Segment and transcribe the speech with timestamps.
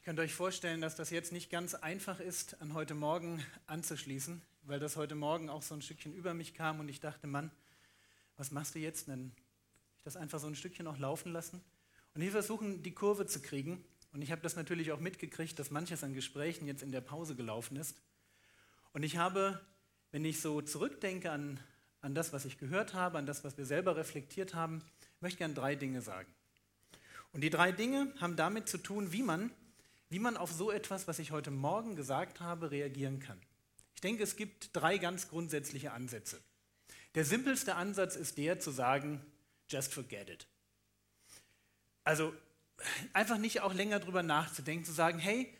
[0.00, 4.40] Ihr könnt euch vorstellen, dass das jetzt nicht ganz einfach ist, an heute Morgen anzuschließen,
[4.62, 7.50] weil das heute Morgen auch so ein Stückchen über mich kam und ich dachte, Mann,
[8.38, 9.30] was machst du jetzt denn?
[9.98, 11.60] Ich das einfach so ein Stückchen auch laufen lassen?
[12.14, 13.84] Und wir versuchen, die Kurve zu kriegen.
[14.14, 17.36] Und ich habe das natürlich auch mitgekriegt, dass manches an Gesprächen jetzt in der Pause
[17.36, 18.00] gelaufen ist.
[18.94, 19.60] Und ich habe,
[20.12, 21.60] wenn ich so zurückdenke an,
[22.00, 24.82] an das, was ich gehört habe, an das, was wir selber reflektiert haben,
[25.20, 26.32] möchte ich gerne drei Dinge sagen.
[27.32, 29.52] Und die drei Dinge haben damit zu tun, wie man,
[30.10, 33.40] wie man auf so etwas, was ich heute Morgen gesagt habe, reagieren kann.
[33.94, 36.40] Ich denke, es gibt drei ganz grundsätzliche Ansätze.
[37.14, 39.24] Der simpelste Ansatz ist der zu sagen,
[39.68, 40.46] just forget it.
[42.04, 42.34] Also
[43.12, 45.52] einfach nicht auch länger drüber nachzudenken, zu sagen, hey,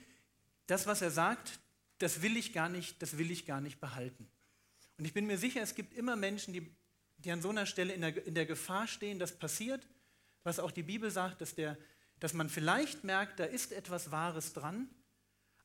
[0.67, 1.59] das, was er sagt,
[1.99, 4.29] das will ich gar nicht, das will ich gar nicht behalten.
[4.99, 6.71] Und ich bin mir sicher, es gibt immer Menschen, die,
[7.19, 9.87] die an so einer Stelle in der, in der Gefahr stehen, das passiert
[10.45, 11.77] was auch die Bibel sagt, dass, der,
[12.21, 14.89] dass man vielleicht merkt, da ist etwas Wahres dran,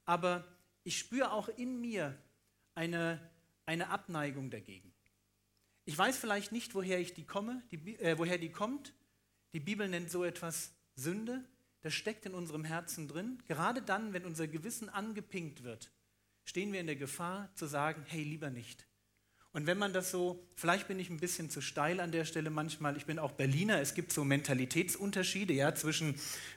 [0.05, 0.45] aber
[0.83, 2.17] ich spüre auch in mir
[2.75, 3.19] eine,
[3.65, 4.93] eine Abneigung dagegen.
[5.85, 8.93] Ich weiß vielleicht nicht, woher ich die komme, die, äh, woher die kommt.
[9.53, 11.43] Die Bibel nennt so etwas Sünde.
[11.81, 13.43] Das steckt in unserem Herzen drin.
[13.47, 15.91] Gerade dann, wenn unser Gewissen angepinkt wird,
[16.43, 18.87] stehen wir in der Gefahr zu sagen, hey, lieber nicht.
[19.55, 22.49] Und wenn man das so, vielleicht bin ich ein bisschen zu steil an der Stelle
[22.49, 26.15] manchmal, ich bin auch Berliner, es gibt so Mentalitätsunterschiede ja, zwischen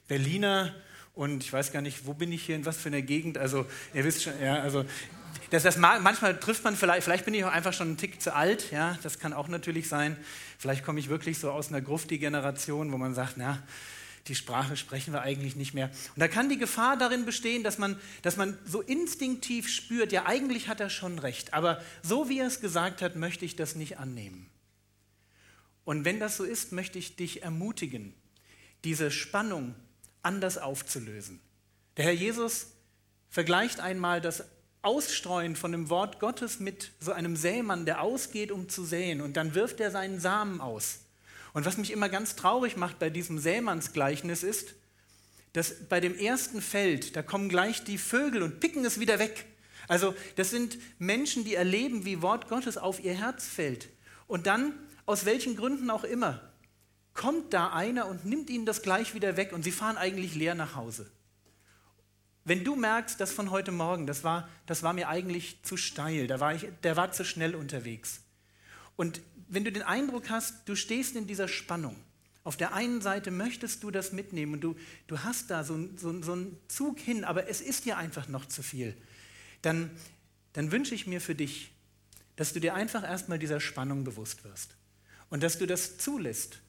[0.08, 0.74] Berliner
[1.14, 3.66] und ich weiß gar nicht, wo bin ich hier, in was für einer Gegend, also
[3.94, 4.84] ihr wisst schon, ja, also
[5.50, 8.34] das, das manchmal trifft man vielleicht, vielleicht bin ich auch einfach schon einen Tick zu
[8.34, 10.16] alt, ja, das kann auch natürlich sein.
[10.58, 13.62] Vielleicht komme ich wirklich so aus einer Grufti-Generation, wo man sagt, na,
[14.28, 15.90] die Sprache sprechen wir eigentlich nicht mehr.
[16.14, 20.26] Und da kann die Gefahr darin bestehen, dass man, dass man so instinktiv spürt, ja
[20.26, 23.74] eigentlich hat er schon recht, aber so wie er es gesagt hat, möchte ich das
[23.74, 24.48] nicht annehmen.
[25.84, 28.12] Und wenn das so ist, möchte ich dich ermutigen,
[28.84, 29.74] diese Spannung
[30.22, 31.40] anders aufzulösen.
[31.96, 32.68] Der Herr Jesus
[33.30, 34.44] vergleicht einmal das
[34.82, 39.36] Ausstreuen von dem Wort Gottes mit so einem Sämann, der ausgeht, um zu säen, und
[39.36, 41.00] dann wirft er seinen Samen aus.
[41.58, 44.74] Und was mich immer ganz traurig macht bei diesem Sämannsgleichnis ist,
[45.54, 49.44] dass bei dem ersten Feld, da kommen gleich die Vögel und picken es wieder weg.
[49.88, 53.88] Also das sind Menschen, die erleben, wie Wort Gottes auf ihr Herz fällt.
[54.28, 54.72] Und dann,
[55.04, 56.40] aus welchen Gründen auch immer,
[57.12, 60.54] kommt da einer und nimmt ihnen das gleich wieder weg und sie fahren eigentlich leer
[60.54, 61.10] nach Hause.
[62.44, 66.28] Wenn du merkst, dass von heute Morgen, das war, das war mir eigentlich zu steil,
[66.28, 68.20] da war ich, der war zu schnell unterwegs.
[68.94, 71.96] Und wenn du den Eindruck hast, du stehst in dieser Spannung,
[72.44, 74.76] auf der einen Seite möchtest du das mitnehmen und du,
[75.06, 78.46] du hast da so, so, so einen Zug hin, aber es ist dir einfach noch
[78.46, 78.96] zu viel,
[79.62, 79.90] dann,
[80.52, 81.72] dann wünsche ich mir für dich,
[82.36, 84.76] dass du dir einfach erstmal dieser Spannung bewusst wirst
[85.28, 86.60] und dass du das zulässt,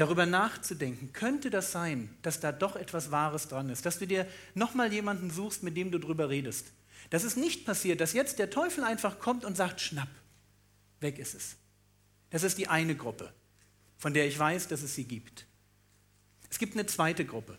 [0.00, 4.26] darüber nachzudenken, könnte das sein, dass da doch etwas Wahres dran ist, dass du dir
[4.54, 6.72] nochmal jemanden suchst, mit dem du drüber redest.
[7.10, 10.08] Dass es nicht passiert, dass jetzt der Teufel einfach kommt und sagt, schnapp,
[11.00, 11.56] weg ist es.
[12.30, 13.32] Das ist die eine Gruppe,
[13.98, 15.46] von der ich weiß, dass es sie gibt.
[16.48, 17.58] Es gibt eine zweite Gruppe.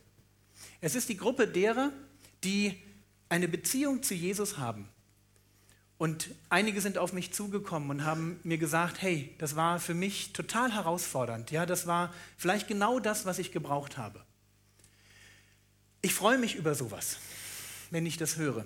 [0.80, 1.92] Es ist die Gruppe derer,
[2.44, 2.82] die
[3.30, 4.90] eine Beziehung zu Jesus haben.
[5.98, 10.34] Und einige sind auf mich zugekommen und haben mir gesagt, hey, das war für mich
[10.34, 11.52] total herausfordernd.
[11.52, 14.26] Ja, das war vielleicht genau das, was ich gebraucht habe.
[16.02, 17.18] Ich freue mich über sowas,
[17.92, 18.66] wenn ich das höre.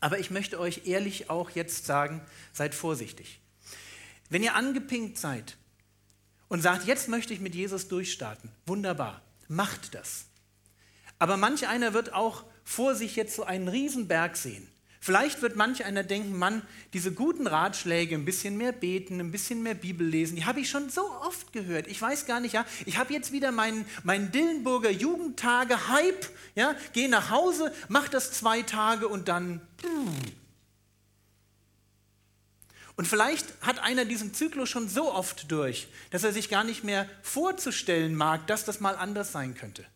[0.00, 2.20] Aber ich möchte euch ehrlich auch jetzt sagen,
[2.52, 3.40] seid vorsichtig.
[4.30, 5.58] Wenn ihr angepinkt seid
[6.48, 10.26] und sagt, jetzt möchte ich mit Jesus durchstarten, wunderbar, macht das.
[11.18, 14.66] Aber manch einer wird auch vor sich jetzt so einen Riesenberg sehen.
[15.02, 19.62] Vielleicht wird manch einer denken, Mann, diese guten Ratschläge, ein bisschen mehr beten, ein bisschen
[19.62, 21.86] mehr Bibel lesen, die habe ich schon so oft gehört.
[21.86, 27.08] Ich weiß gar nicht, ja, ich habe jetzt wieder meinen, meinen Dillenburger Jugendtage-Hype, ja, gehe
[27.08, 29.62] nach Hause, mache das zwei Tage und dann,
[32.96, 36.84] und vielleicht hat einer diesen Zyklus schon so oft durch, dass er sich gar nicht
[36.84, 39.86] mehr vorzustellen mag, dass das mal anders sein könnte.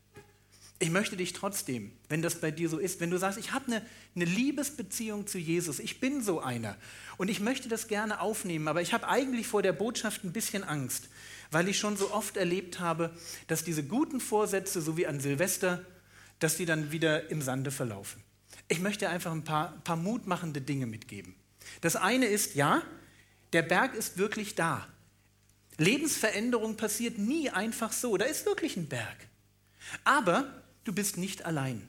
[0.81, 3.67] Ich möchte dich trotzdem, wenn das bei dir so ist, wenn du sagst, ich habe
[3.69, 3.82] eine,
[4.17, 6.76] eine Liebesbeziehung zu Jesus, ich bin so einer
[7.17, 10.64] und ich möchte das gerne aufnehmen, aber ich habe eigentlich vor der Botschaft ein bisschen
[10.64, 11.08] Angst,
[11.50, 13.11] weil ich schon so oft erlebt habe,
[13.47, 15.85] dass diese guten Vorsätze, so wie an Silvester,
[16.40, 18.23] dass die dann wieder im Sande verlaufen.
[18.69, 21.35] Ich möchte einfach ein paar, paar mutmachende Dinge mitgeben.
[21.81, 22.82] Das eine ist, ja,
[23.53, 24.87] der Berg ist wirklich da.
[25.76, 28.17] Lebensveränderung passiert nie einfach so.
[28.17, 29.17] Da ist wirklich ein Berg.
[30.05, 31.87] Aber du bist nicht allein.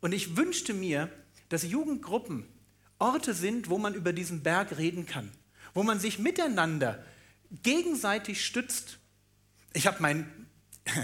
[0.00, 1.10] Und ich wünschte mir,
[1.48, 2.46] dass Jugendgruppen
[2.98, 5.30] Orte sind, wo man über diesen Berg reden kann,
[5.74, 7.02] wo man sich miteinander
[7.62, 8.98] gegenseitig stützt.
[9.72, 10.46] Ich habe mein,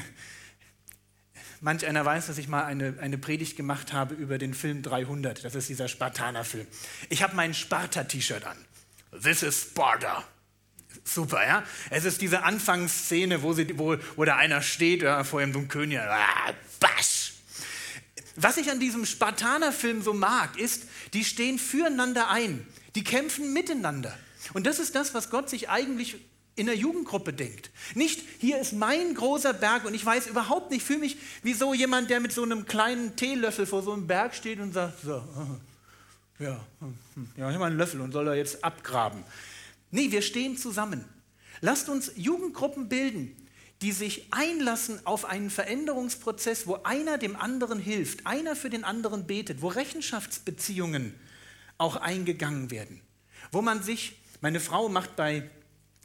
[1.60, 5.44] manch einer weiß, dass ich mal eine, eine Predigt gemacht habe über den Film 300.
[5.44, 6.66] Das ist dieser Spartaner-Film.
[7.08, 8.56] Ich habe mein Sparta-T-Shirt an.
[9.22, 10.24] This is Sparta.
[11.04, 11.62] Super, ja?
[11.90, 15.60] Es ist diese Anfangsszene, wo, sie, wo, wo da einer steht ja, vor ihm so
[15.60, 15.98] ein König.
[15.98, 17.34] Ah, basch!
[18.34, 22.66] Was ich an diesem Spartaner-Film so mag, ist, die stehen füreinander ein.
[22.94, 24.16] Die kämpfen miteinander.
[24.52, 26.16] Und das ist das, was Gott sich eigentlich
[26.56, 27.70] in der Jugendgruppe denkt.
[27.94, 31.74] Nicht, hier ist mein großer Berg und ich weiß überhaupt nicht, fühle mich wie so
[31.74, 35.22] jemand, der mit so einem kleinen Teelöffel vor so einem Berg steht und sagt, so,
[36.38, 39.22] ja, hm, ja, ich habe einen Löffel und soll er jetzt abgraben.
[39.90, 41.04] Nee, wir stehen zusammen.
[41.60, 43.36] Lasst uns Jugendgruppen bilden,
[43.82, 49.26] die sich einlassen auf einen Veränderungsprozess, wo einer dem anderen hilft, einer für den anderen
[49.26, 51.14] betet, wo Rechenschaftsbeziehungen
[51.76, 53.02] auch eingegangen werden,
[53.52, 55.50] wo man sich, meine Frau macht bei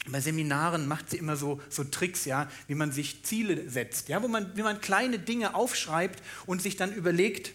[0.07, 4.21] bei Seminaren macht sie immer so, so Tricks, ja, wie man sich Ziele setzt, ja,
[4.23, 7.53] wo man, wie man kleine Dinge aufschreibt und sich dann überlegt,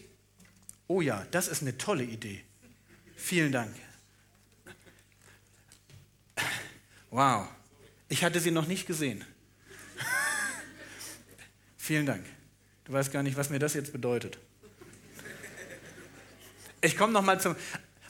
[0.87, 2.43] oh ja, das ist eine tolle Idee.
[3.15, 3.75] Vielen Dank.
[7.09, 7.47] Wow,
[8.09, 9.25] ich hatte sie noch nicht gesehen.
[11.77, 12.25] Vielen Dank.
[12.85, 14.37] Du weißt gar nicht, was mir das jetzt bedeutet.
[16.81, 17.55] Ich komme noch mal zum.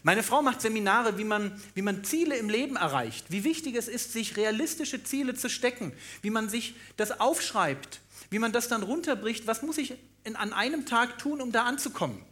[0.07, 3.89] Meine Frau macht Seminare, wie man, wie man Ziele im Leben erreicht, wie wichtig es
[3.89, 7.99] ist, sich realistische Ziele zu stecken, wie man sich das aufschreibt,
[8.29, 11.65] wie man das dann runterbricht, was muss ich in, an einem Tag tun, um da
[11.65, 12.23] anzukommen.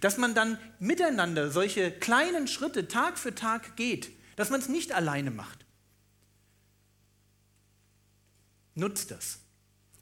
[0.00, 4.92] Dass man dann miteinander solche kleinen Schritte Tag für Tag geht, dass man es nicht
[4.92, 5.66] alleine macht.
[8.76, 9.40] Nutzt das.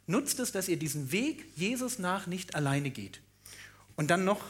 [0.07, 3.23] Nutzt es, dass ihr diesen Weg Jesus nach nicht alleine geht.
[3.97, 4.45] Und dann noch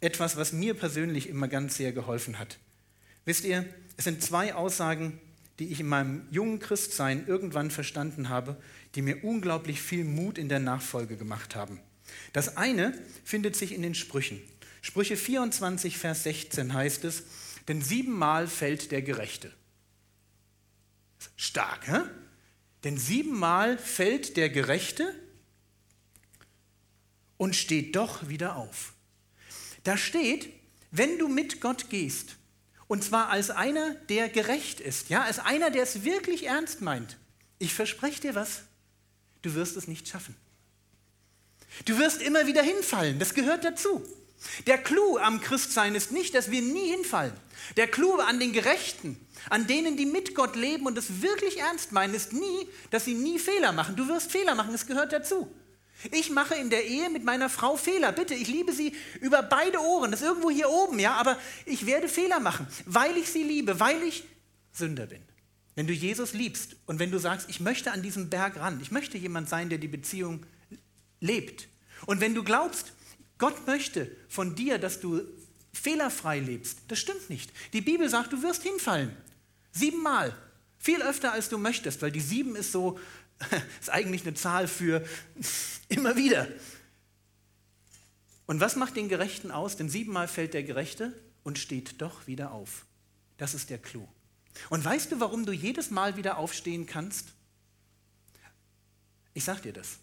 [0.00, 2.58] etwas, was mir persönlich immer ganz sehr geholfen hat.
[3.24, 3.64] Wisst ihr,
[3.96, 5.20] es sind zwei Aussagen,
[5.58, 8.56] die ich in meinem jungen Christsein irgendwann verstanden habe,
[8.94, 11.80] die mir unglaublich viel Mut in der Nachfolge gemacht haben.
[12.32, 14.40] Das eine findet sich in den Sprüchen.
[14.80, 17.24] Sprüche 24, Vers 16 heißt es,
[17.66, 19.52] denn siebenmal fällt der Gerechte.
[21.36, 22.00] Stark, hä?
[22.84, 25.14] Denn siebenmal fällt der Gerechte
[27.36, 28.94] und steht doch wieder auf.
[29.84, 30.52] Da steht,
[30.90, 32.36] wenn du mit Gott gehst,
[32.86, 37.18] und zwar als einer, der gerecht ist, ja, als einer, der es wirklich ernst meint,
[37.58, 38.62] ich verspreche dir was,
[39.42, 40.34] du wirst es nicht schaffen.
[41.84, 44.02] Du wirst immer wieder hinfallen, das gehört dazu.
[44.66, 47.32] Der Clou am Christsein ist nicht, dass wir nie hinfallen.
[47.76, 49.18] Der Clou an den Gerechten,
[49.50, 53.14] an denen, die mit Gott leben und es wirklich ernst meinen, ist nie, dass sie
[53.14, 53.96] nie Fehler machen.
[53.96, 55.52] Du wirst Fehler machen, es gehört dazu.
[56.12, 58.12] Ich mache in der Ehe mit meiner Frau Fehler.
[58.12, 60.10] Bitte, ich liebe sie über beide Ohren.
[60.10, 61.36] Das ist irgendwo hier oben, ja, aber
[61.66, 64.24] ich werde Fehler machen, weil ich sie liebe, weil ich
[64.72, 65.22] Sünder bin.
[65.74, 68.90] Wenn du Jesus liebst und wenn du sagst, ich möchte an diesen Berg ran, ich
[68.90, 70.44] möchte jemand sein, der die Beziehung
[71.20, 71.68] lebt.
[72.06, 72.92] Und wenn du glaubst,
[73.38, 75.22] Gott möchte von dir, dass du
[75.72, 77.52] fehlerfrei lebst, das stimmt nicht.
[77.72, 79.16] Die Bibel sagt, du wirst hinfallen.
[79.72, 80.36] Siebenmal.
[80.80, 82.98] Viel öfter, als du möchtest, weil die sieben ist so,
[83.80, 85.06] ist eigentlich eine Zahl für
[85.88, 86.48] immer wieder.
[88.46, 89.76] Und was macht den Gerechten aus?
[89.76, 91.12] Denn siebenmal fällt der Gerechte
[91.42, 92.86] und steht doch wieder auf.
[93.36, 94.08] Das ist der Clou.
[94.70, 97.32] Und weißt du, warum du jedes Mal wieder aufstehen kannst?
[99.34, 99.98] Ich sag dir das.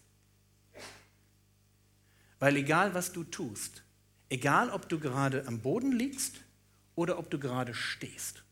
[2.38, 3.82] Weil egal was du tust,
[4.28, 6.36] egal ob du gerade am Boden liegst
[6.94, 8.44] oder ob du gerade stehst,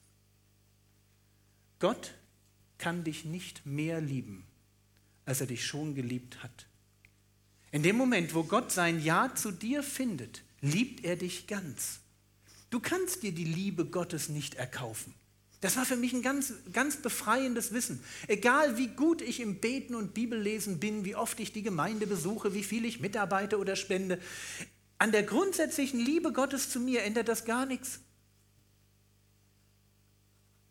[1.78, 2.14] Gott
[2.78, 4.46] kann dich nicht mehr lieben,
[5.24, 6.66] als er dich schon geliebt hat.
[7.70, 12.00] In dem Moment, wo Gott sein Ja zu dir findet, liebt er dich ganz.
[12.70, 15.14] Du kannst dir die Liebe Gottes nicht erkaufen.
[15.60, 18.02] Das war für mich ein ganz, ganz befreiendes Wissen.
[18.28, 22.52] Egal wie gut ich im Beten und Bibellesen bin, wie oft ich die Gemeinde besuche,
[22.52, 24.20] wie viel ich mitarbeite oder spende,
[24.98, 28.00] an der grundsätzlichen Liebe Gottes zu mir ändert das gar nichts.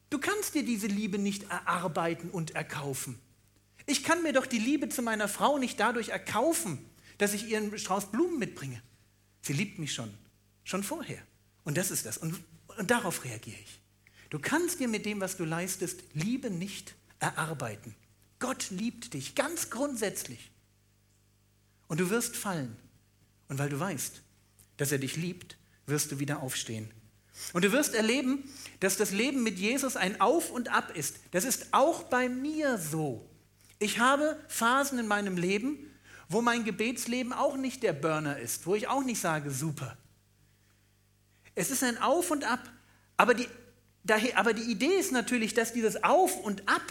[0.09, 3.19] Du kannst dir diese Liebe nicht erarbeiten und erkaufen.
[3.85, 7.57] Ich kann mir doch die Liebe zu meiner Frau nicht dadurch erkaufen, dass ich ihr
[7.57, 8.81] einen Strauß Blumen mitbringe.
[9.41, 10.13] Sie liebt mich schon,
[10.63, 11.21] schon vorher.
[11.63, 12.17] Und das ist das.
[12.17, 12.39] Und,
[12.77, 13.79] und darauf reagiere ich.
[14.29, 17.95] Du kannst dir mit dem, was du leistest, Liebe nicht erarbeiten.
[18.39, 20.51] Gott liebt dich ganz grundsätzlich.
[21.87, 22.75] Und du wirst fallen.
[23.47, 24.21] Und weil du weißt,
[24.77, 26.89] dass er dich liebt, wirst du wieder aufstehen.
[27.51, 28.43] Und du wirst erleben,
[28.79, 31.19] dass das Leben mit Jesus ein Auf und Ab ist.
[31.31, 33.29] Das ist auch bei mir so.
[33.83, 35.77] Ich habe Phasen in meinem Leben,
[36.29, 39.97] wo mein Gebetsleben auch nicht der Burner ist, wo ich auch nicht sage, super.
[41.53, 42.61] Es ist ein Auf und Ab.
[43.17, 43.45] Aber die,
[44.35, 46.81] aber die Idee ist natürlich, dass dieses Auf und Ab,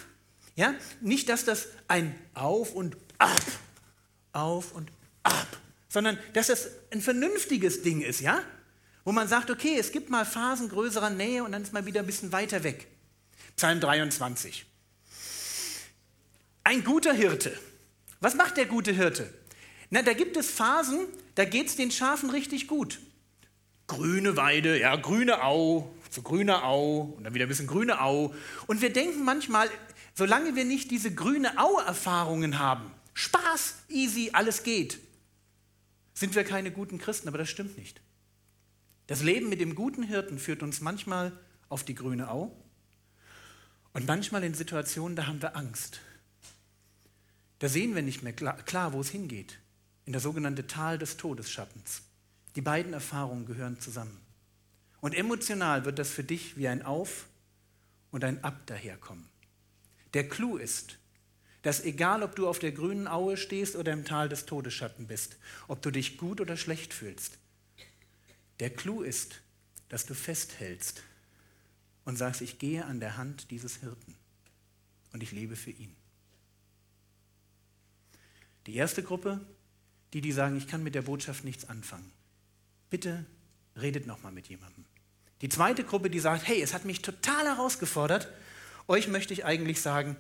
[0.55, 3.41] ja, nicht, dass das ein Auf und Ab,
[4.35, 4.91] Auf und
[5.23, 5.47] ab,
[5.89, 8.43] sondern dass es ein vernünftiges Ding ist, ja?
[9.05, 12.01] Wo man sagt, okay, es gibt mal Phasen größerer Nähe und dann ist mal wieder
[12.01, 12.87] ein bisschen weiter weg.
[13.57, 14.67] Psalm 23.
[16.65, 17.59] Ein guter Hirte.
[18.21, 19.33] Was macht der gute Hirte?
[19.91, 23.01] Na, da gibt es Phasen, da geht es den Schafen richtig gut.
[23.89, 28.35] Grüne Weide, ja, grüne Au, so grüne Au und dann wieder ein bisschen grüne Au.
[28.67, 29.69] Und wir denken manchmal,
[30.15, 34.99] solange wir nicht diese grüne Au-Erfahrungen haben, Spaß, easy, alles geht,
[36.15, 38.01] sind wir keine guten Christen, aber das stimmt nicht.
[39.09, 41.33] Das Leben mit dem guten Hirten führt uns manchmal
[41.69, 42.57] auf die grüne Au
[43.93, 46.01] und manchmal in Situationen, da haben wir Angst.
[47.63, 49.61] Da sehen wir nicht mehr klar, wo es hingeht,
[50.05, 52.03] in das sogenannte Tal des Todesschattens.
[52.57, 54.21] Die beiden Erfahrungen gehören zusammen.
[55.01, 57.29] Und emotional wird das für dich wie ein Auf
[58.11, 59.29] und ein Ab daherkommen.
[60.13, 60.99] Der Clou ist,
[61.63, 65.37] dass egal ob du auf der grünen Aue stehst oder im Tal des Todesschatten bist,
[65.69, 67.39] ob du dich gut oder schlecht fühlst,
[68.59, 69.41] der Clou ist,
[69.89, 71.05] dass du festhältst
[72.05, 74.17] und sagst, ich gehe an der Hand dieses Hirten
[75.13, 75.95] und ich lebe für ihn.
[78.67, 79.41] Die erste Gruppe,
[80.13, 82.13] die, die sagen, ich kann mit der Botschaft nichts anfangen.
[82.91, 83.25] Bitte
[83.81, 84.85] redet nochmal mit jemandem.
[85.41, 88.29] Die zweite Gruppe, die sagt, hey, es hat mich total herausgefordert.
[88.87, 90.17] Euch möchte ich eigentlich sagen,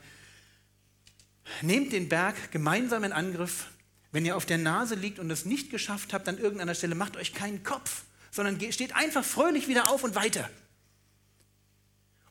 [1.60, 3.70] nehmt den Berg gemeinsam in Angriff.
[4.10, 7.16] Wenn ihr auf der Nase liegt und es nicht geschafft habt an irgendeiner Stelle, macht
[7.16, 10.50] euch keinen Kopf, sondern steht einfach fröhlich wieder auf und weiter.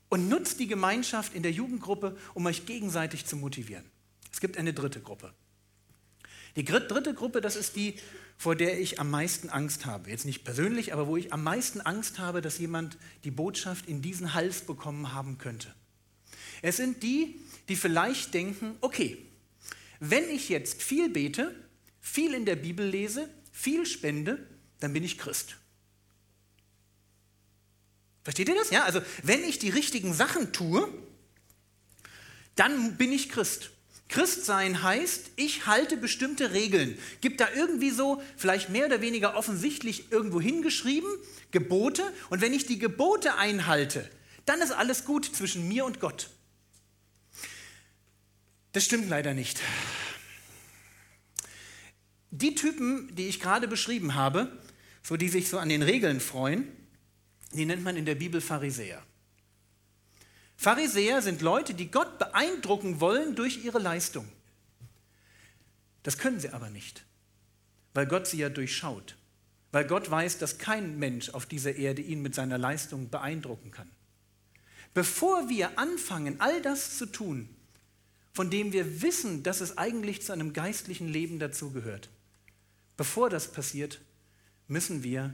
[0.10, 3.86] Und nutzt die Gemeinschaft in der Jugendgruppe, um euch gegenseitig zu motivieren.
[4.32, 5.34] Es gibt eine dritte Gruppe.
[6.56, 7.96] Die dritte Gruppe, das ist die,
[8.38, 10.10] vor der ich am meisten Angst habe.
[10.10, 14.02] Jetzt nicht persönlich, aber wo ich am meisten Angst habe, dass jemand die Botschaft in
[14.02, 15.74] diesen Hals bekommen haben könnte.
[16.62, 17.40] Es sind die,
[17.70, 19.18] die vielleicht denken, okay,
[20.00, 21.56] wenn ich jetzt viel bete,
[22.00, 24.46] viel in der Bibel lese, viel spende,
[24.80, 25.58] dann bin ich Christ.
[28.24, 28.72] Versteht ihr das?
[28.72, 30.92] Ja, also wenn ich die richtigen Sachen tue,
[32.56, 33.72] dann bin ich Christ.
[34.12, 36.98] Christsein heißt, ich halte bestimmte Regeln.
[37.22, 41.10] Gibt da irgendwie so, vielleicht mehr oder weniger offensichtlich irgendwo hingeschrieben,
[41.52, 42.04] Gebote.
[42.30, 44.10] Und wenn ich die Gebote einhalte,
[44.46, 46.30] dann ist alles gut zwischen mir und Gott.
[48.74, 49.62] Das stimmt leider nicht.
[52.32, 54.52] Die Typen, die ich gerade beschrieben habe,
[55.04, 56.68] so die sich so an den Regeln freuen,
[57.54, 59.02] die nennt man in der Bibel Pharisäer.
[60.62, 64.28] Pharisäer sind Leute, die Gott beeindrucken wollen durch ihre Leistung.
[66.04, 67.04] Das können sie aber nicht,
[67.96, 69.18] weil Gott sie ja durchschaut,
[69.72, 73.90] weil Gott weiß, dass kein Mensch auf dieser Erde ihn mit seiner Leistung beeindrucken kann.
[74.94, 77.50] Bevor wir anfangen, all das zu tun,
[78.32, 82.12] von dem wir wissen, dass es eigentlich zu einem geistlichen Leben dazugehört,
[82.98, 84.00] bevor das passiert,
[84.68, 85.34] müssen wir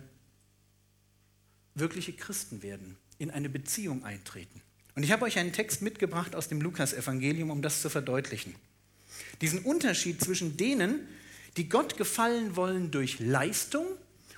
[1.75, 4.61] wirkliche Christen werden, in eine Beziehung eintreten.
[4.97, 8.55] Und ich habe euch einen Text mitgebracht aus dem Lukasevangelium, um das zu verdeutlichen.
[9.41, 11.07] Diesen Unterschied zwischen denen,
[11.55, 13.85] die Gott gefallen wollen durch Leistung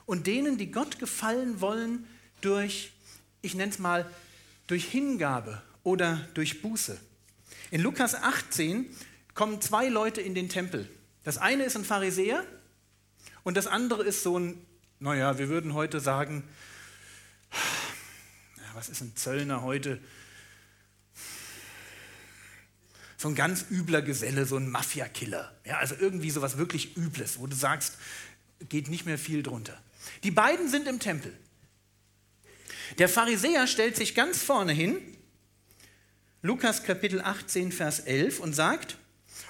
[0.05, 2.05] und denen, die Gott gefallen wollen
[2.41, 2.91] durch,
[3.41, 4.05] ich nenne es mal,
[4.67, 6.99] durch Hingabe oder durch Buße.
[7.71, 8.85] In Lukas 18
[9.35, 10.89] kommen zwei Leute in den Tempel.
[11.23, 12.45] Das eine ist ein Pharisäer
[13.43, 14.59] und das andere ist so ein,
[14.99, 16.43] naja, wir würden heute sagen,
[18.73, 20.01] was ist ein Zöllner heute?
[23.19, 25.53] So ein ganz übler Geselle, so ein Mafia-Killer.
[25.65, 27.97] Ja, also irgendwie so was wirklich Übles, wo du sagst,
[28.69, 29.77] geht nicht mehr viel drunter.
[30.23, 31.37] Die beiden sind im Tempel.
[32.97, 35.01] Der Pharisäer stellt sich ganz vorne hin,
[36.41, 38.95] Lukas Kapitel 18, Vers 11, und sagt,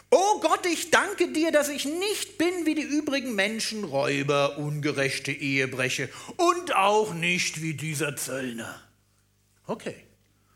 [0.09, 5.31] Oh Gott, ich danke dir, dass ich nicht bin wie die übrigen Menschen, Räuber, ungerechte
[5.31, 6.07] Ehebrecher
[6.37, 8.81] und auch nicht wie dieser Zöllner.
[9.67, 9.95] Okay,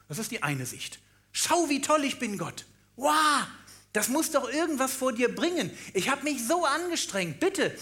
[0.07, 0.99] das ist die eine Sicht.
[1.31, 2.65] Schau, wie toll ich bin, Gott.
[2.95, 3.45] Wow,
[3.91, 5.71] das muss doch irgendwas vor dir bringen.
[5.93, 7.39] Ich habe mich so angestrengt.
[7.39, 7.75] Bitte.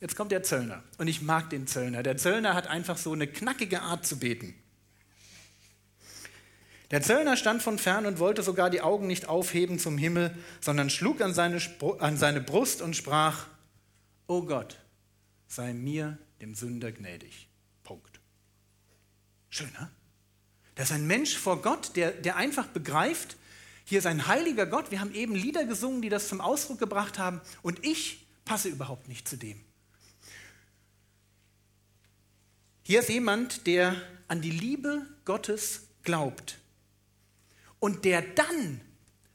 [0.00, 2.02] Jetzt kommt der Zöllner und ich mag den Zöllner.
[2.02, 4.54] Der Zöllner hat einfach so eine knackige Art zu beten.
[6.92, 10.88] Der Zöllner stand von fern und wollte sogar die Augen nicht aufheben zum Himmel, sondern
[10.90, 11.60] schlug an seine,
[11.98, 13.46] an seine Brust und sprach,
[14.28, 14.78] O Gott,
[15.48, 17.48] sei mir, dem Sünder, gnädig.
[17.82, 18.20] Punkt.
[19.50, 19.90] Schön, ne?
[20.76, 23.36] Das ist ein Mensch vor Gott, der, der einfach begreift,
[23.88, 24.90] hier ist ein heiliger Gott.
[24.90, 27.40] Wir haben eben Lieder gesungen, die das zum Ausdruck gebracht haben.
[27.62, 29.60] Und ich passe überhaupt nicht zu dem.
[32.82, 33.94] Hier ist jemand, der
[34.26, 36.58] an die Liebe Gottes glaubt
[37.78, 38.80] und der dann,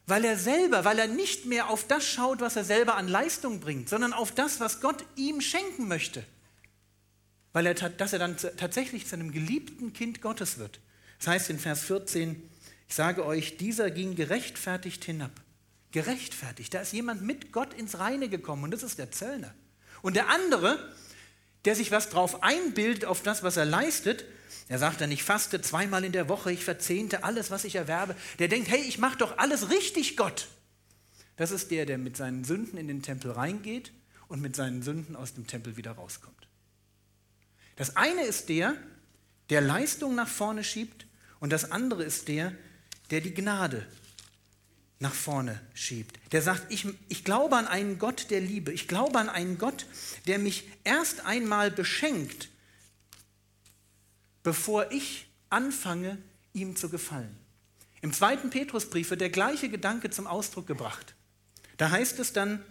[0.05, 3.61] weil er selber, weil er nicht mehr auf das schaut, was er selber an Leistung
[3.61, 6.25] bringt, sondern auf das, was Gott ihm schenken möchte.
[7.53, 10.81] Weil er, dass er dann tatsächlich zu einem geliebten Kind Gottes wird.
[11.19, 12.50] Das heißt in Vers 14,
[12.91, 15.31] ich sage euch, dieser ging gerechtfertigt hinab.
[15.91, 16.73] Gerechtfertigt.
[16.73, 19.55] Da ist jemand mit Gott ins Reine gekommen und das ist der Zöllner.
[20.01, 20.77] Und der andere,
[21.63, 24.25] der sich was drauf einbildet, auf das, was er leistet,
[24.67, 28.13] er sagt dann, ich faste zweimal in der Woche, ich verzehnte alles, was ich erwerbe.
[28.39, 30.49] Der denkt, hey, ich mache doch alles richtig, Gott.
[31.37, 33.93] Das ist der, der mit seinen Sünden in den Tempel reingeht
[34.27, 36.49] und mit seinen Sünden aus dem Tempel wieder rauskommt.
[37.77, 38.75] Das eine ist der,
[39.49, 41.05] der Leistung nach vorne schiebt
[41.39, 42.51] und das andere ist der,
[43.11, 43.85] der die Gnade
[44.99, 46.19] nach vorne schiebt.
[46.31, 48.71] Der sagt, ich, ich glaube an einen Gott der Liebe.
[48.71, 49.85] Ich glaube an einen Gott,
[50.27, 52.49] der mich erst einmal beschenkt,
[54.43, 56.17] bevor ich anfange,
[56.53, 57.35] ihm zu gefallen.
[58.01, 61.15] Im zweiten Petrusbrief wird der gleiche Gedanke zum Ausdruck gebracht.
[61.77, 62.63] Da heißt es dann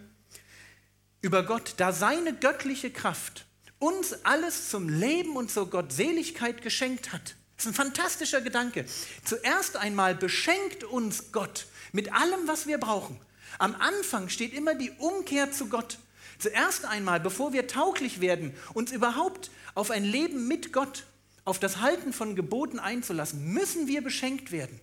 [1.21, 3.45] über Gott, da seine göttliche Kraft
[3.77, 7.35] uns alles zum Leben und zur Gottseligkeit geschenkt hat.
[7.61, 8.85] Das ist ein fantastischer Gedanke.
[9.23, 13.19] Zuerst einmal beschenkt uns Gott mit allem, was wir brauchen.
[13.59, 15.99] Am Anfang steht immer die Umkehr zu Gott.
[16.39, 21.05] Zuerst einmal, bevor wir tauglich werden, uns überhaupt auf ein Leben mit Gott,
[21.45, 24.81] auf das Halten von Geboten einzulassen, müssen wir beschenkt werden.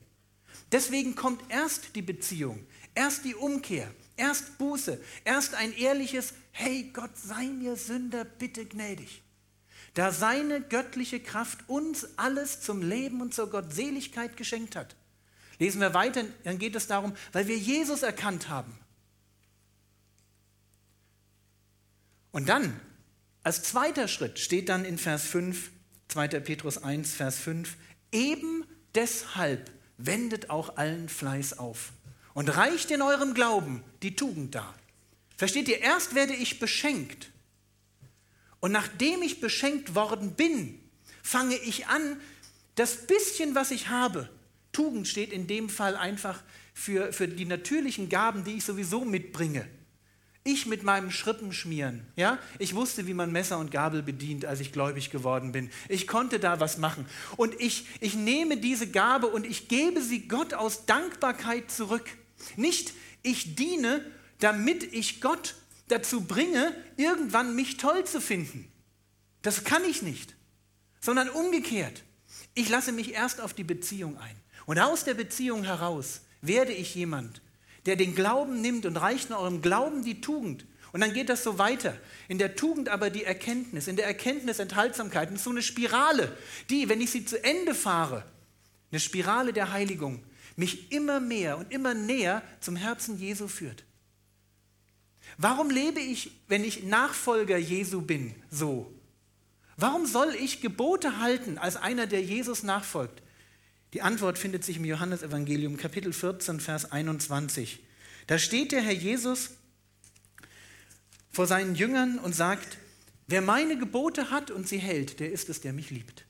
[0.70, 7.10] Deswegen kommt erst die Beziehung, erst die Umkehr, erst Buße, erst ein ehrliches, hey Gott,
[7.16, 9.24] sei mir Sünder bitte gnädig.
[9.94, 14.96] Da seine göttliche Kraft uns alles zum Leben und zur Gottseligkeit geschenkt hat.
[15.58, 18.78] Lesen wir weiter, dann geht es darum, weil wir Jesus erkannt haben.
[22.30, 22.78] Und dann,
[23.42, 25.70] als zweiter Schritt, steht dann in Vers 5,
[26.08, 26.28] 2.
[26.40, 27.76] Petrus 1, Vers 5,
[28.12, 28.64] eben
[28.94, 31.92] deshalb wendet auch allen Fleiß auf
[32.34, 34.74] und reicht in eurem Glauben die Tugend dar.
[35.36, 37.30] Versteht ihr, erst werde ich beschenkt.
[38.60, 40.80] Und nachdem ich beschenkt worden bin,
[41.22, 42.20] fange ich an,
[42.74, 44.28] das bisschen, was ich habe,
[44.72, 46.42] Tugend steht in dem Fall einfach
[46.74, 49.68] für, für die natürlichen Gaben, die ich sowieso mitbringe.
[50.44, 54.72] Ich mit meinem Schrippenschmieren, ja, ich wusste, wie man Messer und Gabel bedient, als ich
[54.72, 55.70] gläubig geworden bin.
[55.88, 57.06] Ich konnte da was machen.
[57.36, 62.08] Und ich, ich nehme diese Gabe und ich gebe sie Gott aus Dankbarkeit zurück.
[62.56, 64.04] Nicht, ich diene,
[64.38, 65.56] damit ich Gott
[65.88, 68.70] dazu bringe, irgendwann mich toll zu finden.
[69.42, 70.34] Das kann ich nicht.
[71.00, 72.02] Sondern umgekehrt.
[72.54, 74.36] Ich lasse mich erst auf die Beziehung ein.
[74.66, 77.40] Und aus der Beziehung heraus werde ich jemand,
[77.86, 80.66] der den Glauben nimmt und reicht in eurem Glauben die Tugend.
[80.92, 81.96] Und dann geht das so weiter.
[82.28, 85.30] In der Tugend aber die Erkenntnis, in der Erkenntnis Enthaltsamkeit.
[85.30, 86.36] Und so eine Spirale,
[86.70, 88.24] die, wenn ich sie zu Ende fahre,
[88.90, 90.24] eine Spirale der Heiligung,
[90.56, 93.84] mich immer mehr und immer näher zum Herzen Jesu führt.
[95.40, 98.92] Warum lebe ich, wenn ich Nachfolger Jesu bin, so?
[99.76, 103.22] Warum soll ich Gebote halten als einer, der Jesus nachfolgt?
[103.92, 107.78] Die Antwort findet sich im Johannesevangelium Kapitel 14, Vers 21.
[108.26, 109.50] Da steht der Herr Jesus
[111.30, 112.78] vor seinen Jüngern und sagt,
[113.28, 116.26] wer meine Gebote hat und sie hält, der ist es, der mich liebt.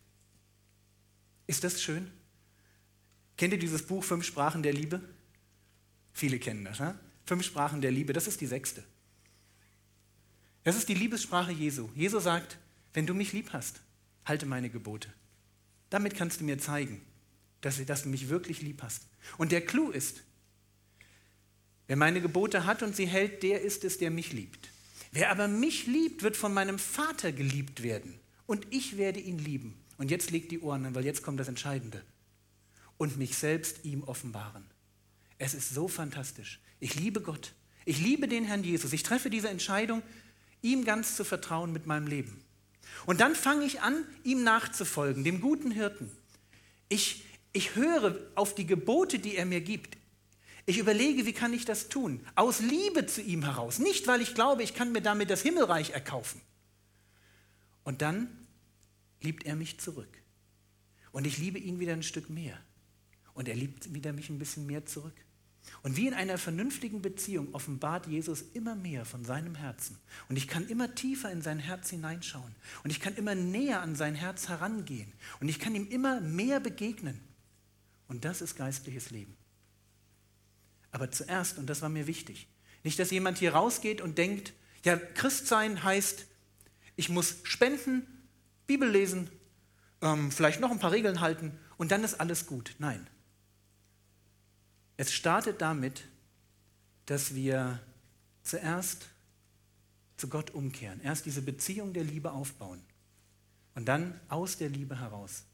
[1.47, 2.11] Ist das schön?
[3.39, 5.01] Kennt ihr dieses Buch Fünf Sprachen der Liebe?
[6.13, 6.79] Viele kennen das.
[6.79, 7.01] Ja?
[7.25, 8.85] Fünf Sprachen der Liebe, das ist die sechste.
[10.69, 11.89] Das ist die Liebessprache Jesu.
[11.95, 12.59] Jesu sagt,
[12.93, 13.81] wenn du mich lieb hast,
[14.27, 15.11] halte meine Gebote.
[15.89, 17.01] Damit kannst du mir zeigen,
[17.63, 19.07] dass, dass du mich wirklich lieb hast.
[19.39, 20.25] Und der Clou ist,
[21.87, 24.69] wer meine Gebote hat und sie hält, der ist es, der mich liebt.
[25.11, 28.21] Wer aber mich liebt, wird von meinem Vater geliebt werden.
[28.45, 29.75] Und ich werde ihn lieben.
[29.97, 32.05] Und jetzt legt die Ohren an, weil jetzt kommt das Entscheidende.
[32.99, 34.67] Und mich selbst ihm offenbaren.
[35.39, 36.61] Es ist so fantastisch.
[36.79, 37.55] Ich liebe Gott.
[37.87, 38.93] Ich liebe den Herrn Jesus.
[38.93, 40.03] Ich treffe diese Entscheidung,
[40.63, 42.43] ihm ganz zu vertrauen mit meinem Leben.
[43.07, 46.11] Und dann fange ich an, ihm nachzufolgen, dem guten Hirten.
[46.89, 49.97] Ich, ich höre auf die Gebote, die er mir gibt.
[50.67, 52.21] Ich überlege, wie kann ich das tun?
[52.35, 53.79] Aus Liebe zu ihm heraus.
[53.79, 56.41] Nicht, weil ich glaube, ich kann mir damit das Himmelreich erkaufen.
[57.85, 58.29] Und dann
[59.23, 60.23] liebt er mich zurück.
[61.11, 62.59] Und ich liebe ihn wieder ein Stück mehr.
[63.33, 65.15] Und er liebt wieder mich ein bisschen mehr zurück.
[65.83, 69.99] Und wie in einer vernünftigen Beziehung offenbart Jesus immer mehr von seinem Herzen.
[70.29, 72.55] Und ich kann immer tiefer in sein Herz hineinschauen.
[72.85, 75.13] Und ich kann immer näher an sein Herz herangehen.
[75.41, 77.21] Und ich kann ihm immer mehr begegnen.
[78.09, 79.37] Und das ist geistliches Leben.
[80.91, 82.49] Aber zuerst, und das war mir wichtig,
[82.83, 84.55] nicht, dass jemand hier rausgeht und denkt,
[84.85, 86.27] ja, Christsein heißt,
[86.97, 88.07] ich muss spenden,
[88.67, 89.31] Bibel lesen,
[90.01, 92.75] ähm, vielleicht noch ein paar Regeln halten und dann ist alles gut.
[92.79, 93.07] Nein.
[94.99, 96.03] Es startet damit,
[97.07, 97.81] dass wir
[98.43, 99.07] zuerst
[100.17, 102.83] zu Gott umkehren, erst diese Beziehung der Liebe aufbauen
[103.77, 105.45] und dann aus der Liebe heraus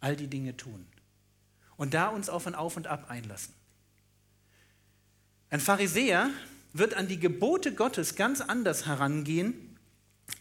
[0.00, 0.84] all die Dinge tun
[1.76, 3.54] und da uns auf ein Auf und Ab einlassen.
[5.50, 6.28] Ein Pharisäer
[6.72, 9.78] wird an die Gebote Gottes ganz anders herangehen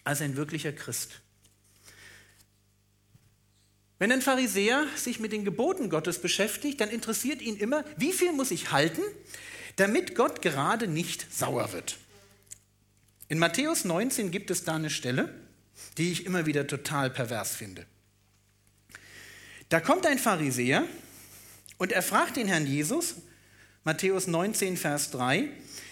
[0.04, 1.22] als ein wirklicher Christ.
[4.00, 8.32] Wenn ein Pharisäer sich mit den Geboten Gottes beschäftigt, dann interessiert ihn immer, wie viel
[8.32, 9.02] muss ich halten,
[9.76, 11.98] damit Gott gerade nicht sauer wird.
[13.28, 15.34] In Matthäus 19 gibt es da eine Stelle,
[15.98, 17.86] die ich immer wieder total pervers finde.
[19.68, 20.86] Da kommt ein Pharisäer
[21.78, 23.16] und er fragt den Herrn Jesus,
[23.84, 25.50] Matthäus 19, Vers 3,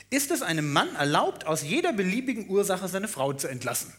[0.09, 3.93] ist es einem Mann erlaubt, aus jeder beliebigen Ursache seine Frau zu entlassen?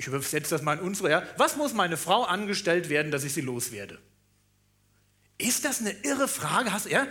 [0.00, 1.22] Ich übersetze das mal in unsere, ja.
[1.36, 3.98] Was muss meine Frau angestellt werden, dass ich sie loswerde?
[5.36, 6.72] Ist das eine irre Frage?
[6.72, 7.06] Hast, ja?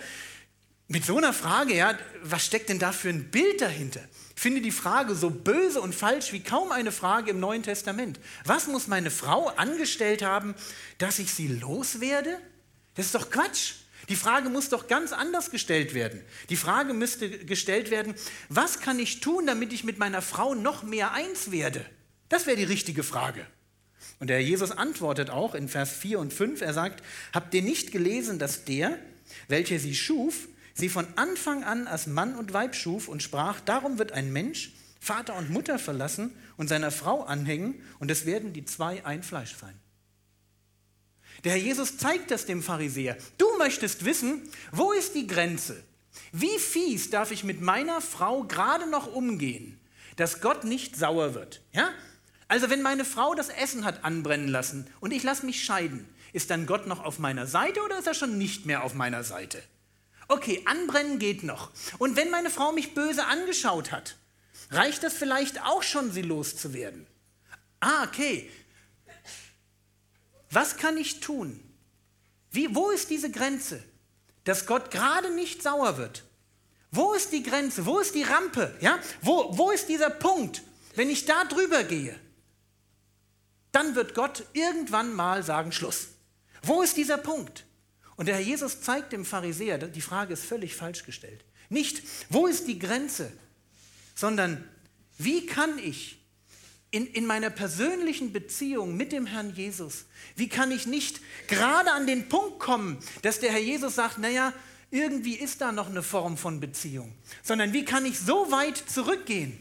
[0.87, 4.01] Mit so einer Frage, ja, was steckt denn da für ein Bild dahinter?
[4.35, 8.19] Ich finde die Frage so böse und falsch wie kaum eine Frage im Neuen Testament.
[8.43, 10.55] Was muss meine Frau angestellt haben,
[10.97, 12.39] dass ich sie loswerde?
[12.95, 13.73] Das ist doch Quatsch.
[14.07, 16.23] Die Frage muss doch ganz anders gestellt werden.
[16.49, 18.15] Die Frage müsste gestellt werden,
[18.49, 21.85] was kann ich tun, damit ich mit meiner Frau noch mehr eins werde?
[22.29, 23.45] Das wäre die richtige Frage.
[24.19, 27.91] Und der Jesus antwortet auch in Vers 4 und 5, er sagt, habt ihr nicht
[27.91, 28.97] gelesen, dass der,
[29.47, 33.97] welcher sie schuf, sie von Anfang an als Mann und Weib schuf und sprach, darum
[33.97, 38.65] wird ein Mensch Vater und Mutter verlassen und seiner Frau anhängen und es werden die
[38.65, 39.79] zwei ein Fleisch sein.
[41.45, 43.17] Der Herr Jesus zeigt das dem Pharisäer.
[43.37, 45.81] Du möchtest wissen, wo ist die Grenze?
[46.33, 49.79] Wie fies darf ich mit meiner Frau gerade noch umgehen,
[50.17, 51.61] dass Gott nicht sauer wird?
[51.71, 51.89] Ja?
[52.49, 56.49] Also wenn meine Frau das Essen hat anbrennen lassen und ich lasse mich scheiden, ist
[56.49, 59.63] dann Gott noch auf meiner Seite oder ist er schon nicht mehr auf meiner Seite?
[60.27, 61.71] Okay, anbrennen geht noch.
[61.99, 64.15] Und wenn meine Frau mich böse angeschaut hat,
[64.71, 67.07] reicht das vielleicht auch schon, sie loszuwerden?
[67.79, 68.49] Ah, okay,
[70.51, 71.59] was kann ich tun?
[72.51, 73.83] Wie, wo ist diese Grenze,
[74.43, 76.23] dass Gott gerade nicht sauer wird?
[76.91, 77.85] Wo ist die Grenze?
[77.85, 78.75] Wo ist die Rampe?
[78.81, 78.97] Ja?
[79.21, 80.63] Wo, wo ist dieser Punkt?
[80.95, 82.19] Wenn ich da drüber gehe,
[83.71, 86.09] dann wird Gott irgendwann mal sagen, Schluss.
[86.61, 87.65] Wo ist dieser Punkt?
[88.15, 91.45] Und der Herr Jesus zeigt dem Pharisäer, die Frage ist völlig falsch gestellt.
[91.69, 93.31] Nicht, wo ist die Grenze,
[94.15, 94.63] sondern
[95.17, 96.19] wie kann ich
[96.91, 100.05] in, in meiner persönlichen Beziehung mit dem Herrn Jesus,
[100.35, 104.53] wie kann ich nicht gerade an den Punkt kommen, dass der Herr Jesus sagt, naja,
[104.91, 109.57] irgendwie ist da noch eine Form von Beziehung, sondern wie kann ich so weit zurückgehen,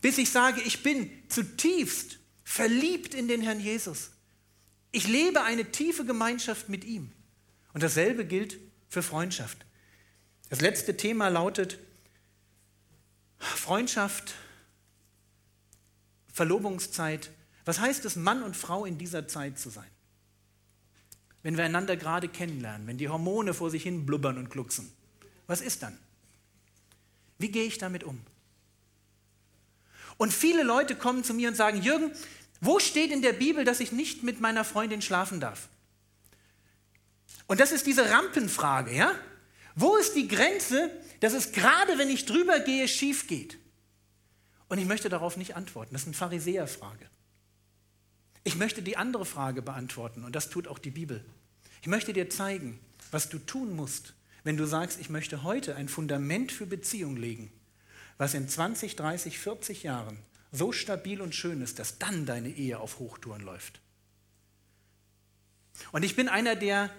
[0.00, 2.19] bis ich sage, ich bin zutiefst
[2.50, 4.10] verliebt in den Herrn Jesus.
[4.90, 7.12] Ich lebe eine tiefe Gemeinschaft mit ihm.
[7.72, 8.58] Und dasselbe gilt
[8.88, 9.64] für Freundschaft.
[10.48, 11.78] Das letzte Thema lautet
[13.38, 14.34] Freundschaft
[16.32, 17.30] Verlobungszeit.
[17.66, 19.90] Was heißt es, Mann und Frau in dieser Zeit zu sein?
[21.44, 24.90] Wenn wir einander gerade kennenlernen, wenn die Hormone vor sich hin blubbern und glucksen,
[25.46, 25.96] was ist dann?
[27.38, 28.20] Wie gehe ich damit um?
[30.16, 32.12] Und viele Leute kommen zu mir und sagen, Jürgen,
[32.60, 35.68] wo steht in der Bibel, dass ich nicht mit meiner Freundin schlafen darf?
[37.46, 39.12] Und das ist diese Rampenfrage, ja?
[39.74, 43.58] Wo ist die Grenze, dass es gerade, wenn ich drüber gehe, schief geht?
[44.68, 45.92] Und ich möchte darauf nicht antworten.
[45.92, 47.08] Das ist eine Pharisäerfrage.
[48.44, 51.24] Ich möchte die andere Frage beantworten und das tut auch die Bibel.
[51.82, 52.78] Ich möchte dir zeigen,
[53.10, 57.52] was du tun musst, wenn du sagst, ich möchte heute ein Fundament für Beziehung legen,
[58.16, 60.18] was in 20, 30, 40 Jahren
[60.52, 63.80] so stabil und schön ist, dass dann deine Ehe auf Hochtouren läuft.
[65.92, 66.90] Und ich bin einer, der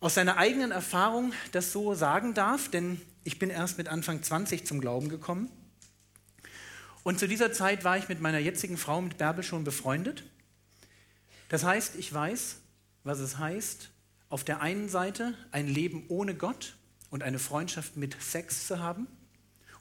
[0.00, 4.66] aus seiner eigenen Erfahrung das so sagen darf, denn ich bin erst mit Anfang 20
[4.66, 5.48] zum Glauben gekommen.
[7.04, 10.24] Und zu dieser Zeit war ich mit meiner jetzigen Frau, mit Bärbel, schon befreundet.
[11.48, 12.56] Das heißt, ich weiß,
[13.04, 13.90] was es heißt,
[14.28, 16.74] auf der einen Seite ein Leben ohne Gott
[17.10, 19.06] und eine Freundschaft mit Sex zu haben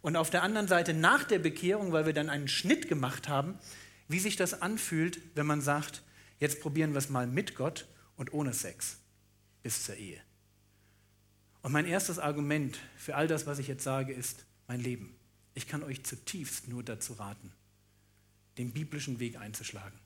[0.01, 3.57] und auf der anderen Seite nach der Bekehrung, weil wir dann einen Schnitt gemacht haben,
[4.07, 6.03] wie sich das anfühlt, wenn man sagt,
[6.39, 8.97] jetzt probieren wir es mal mit Gott und ohne Sex
[9.63, 10.19] bis zur Ehe.
[11.61, 15.15] Und mein erstes Argument für all das, was ich jetzt sage, ist mein Leben.
[15.53, 17.51] Ich kann euch zutiefst nur dazu raten,
[18.57, 19.99] den biblischen Weg einzuschlagen.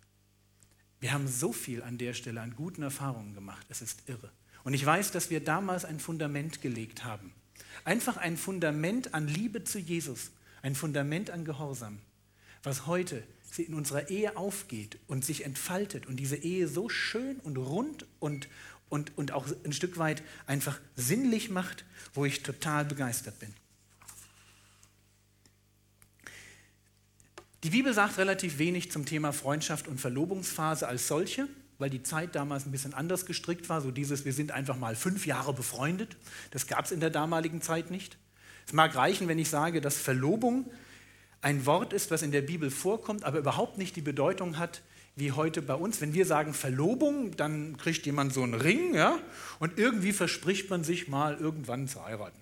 [0.99, 3.65] Wir haben so viel an der Stelle an guten Erfahrungen gemacht.
[3.69, 4.31] Es ist irre.
[4.63, 7.33] Und ich weiß, dass wir damals ein Fundament gelegt haben.
[7.83, 11.99] Einfach ein Fundament an Liebe zu Jesus, ein Fundament an Gehorsam,
[12.63, 13.23] was heute
[13.57, 18.49] in unserer Ehe aufgeht und sich entfaltet und diese Ehe so schön und rund und,
[18.89, 23.53] und, und auch ein Stück weit einfach sinnlich macht, wo ich total begeistert bin.
[27.63, 32.35] Die Bibel sagt relativ wenig zum Thema Freundschaft und Verlobungsphase als solche, weil die Zeit
[32.35, 33.81] damals ein bisschen anders gestrickt war.
[33.81, 36.17] So dieses, wir sind einfach mal fünf Jahre befreundet.
[36.51, 38.17] Das gab es in der damaligen Zeit nicht.
[38.65, 40.71] Es mag reichen, wenn ich sage, dass Verlobung
[41.41, 44.81] ein Wort ist, was in der Bibel vorkommt, aber überhaupt nicht die Bedeutung hat,
[45.15, 46.01] wie heute bei uns.
[46.01, 49.19] Wenn wir sagen Verlobung, dann kriegt jemand so einen Ring ja,
[49.59, 52.39] und irgendwie verspricht man sich mal irgendwann zu heiraten.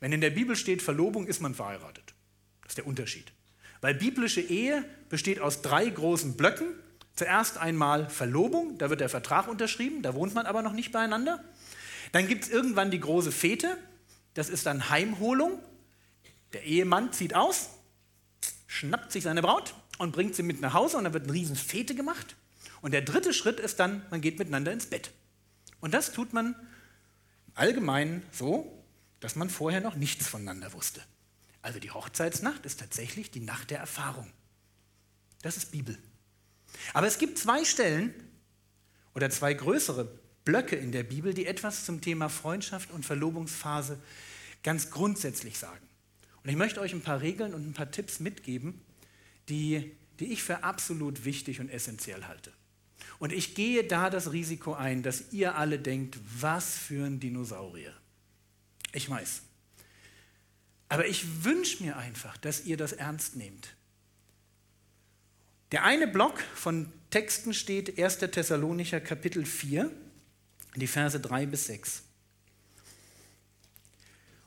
[0.00, 2.14] Wenn in der Bibel steht Verlobung, ist man verheiratet.
[2.62, 3.32] Das ist der Unterschied.
[3.80, 6.66] Weil biblische Ehe besteht aus drei großen Blöcken.
[7.18, 11.42] Zuerst einmal Verlobung, da wird der Vertrag unterschrieben, da wohnt man aber noch nicht beieinander.
[12.12, 13.76] Dann gibt es irgendwann die große Fete,
[14.34, 15.58] das ist dann Heimholung.
[16.52, 17.70] Der Ehemann zieht aus,
[18.68, 21.56] schnappt sich seine Braut und bringt sie mit nach Hause und dann wird eine riesen
[21.56, 22.36] Fete gemacht.
[22.82, 25.10] Und der dritte Schritt ist dann, man geht miteinander ins Bett.
[25.80, 26.54] Und das tut man
[27.54, 28.80] allgemein so,
[29.18, 31.02] dass man vorher noch nichts voneinander wusste.
[31.62, 34.30] Also die Hochzeitsnacht ist tatsächlich die Nacht der Erfahrung.
[35.42, 35.98] Das ist Bibel.
[36.94, 38.14] Aber es gibt zwei Stellen
[39.14, 43.98] oder zwei größere Blöcke in der Bibel, die etwas zum Thema Freundschaft und Verlobungsphase
[44.62, 45.86] ganz grundsätzlich sagen.
[46.42, 48.80] Und ich möchte euch ein paar Regeln und ein paar Tipps mitgeben,
[49.48, 52.52] die, die ich für absolut wichtig und essentiell halte.
[53.18, 57.92] Und ich gehe da das Risiko ein, dass ihr alle denkt, was für ein Dinosaurier.
[58.92, 59.42] Ich weiß.
[60.88, 63.74] Aber ich wünsche mir einfach, dass ihr das ernst nehmt.
[65.72, 68.18] Der eine Block von Texten steht 1.
[68.18, 69.90] Thessalonicher Kapitel 4,
[70.76, 72.02] die Verse 3 bis 6.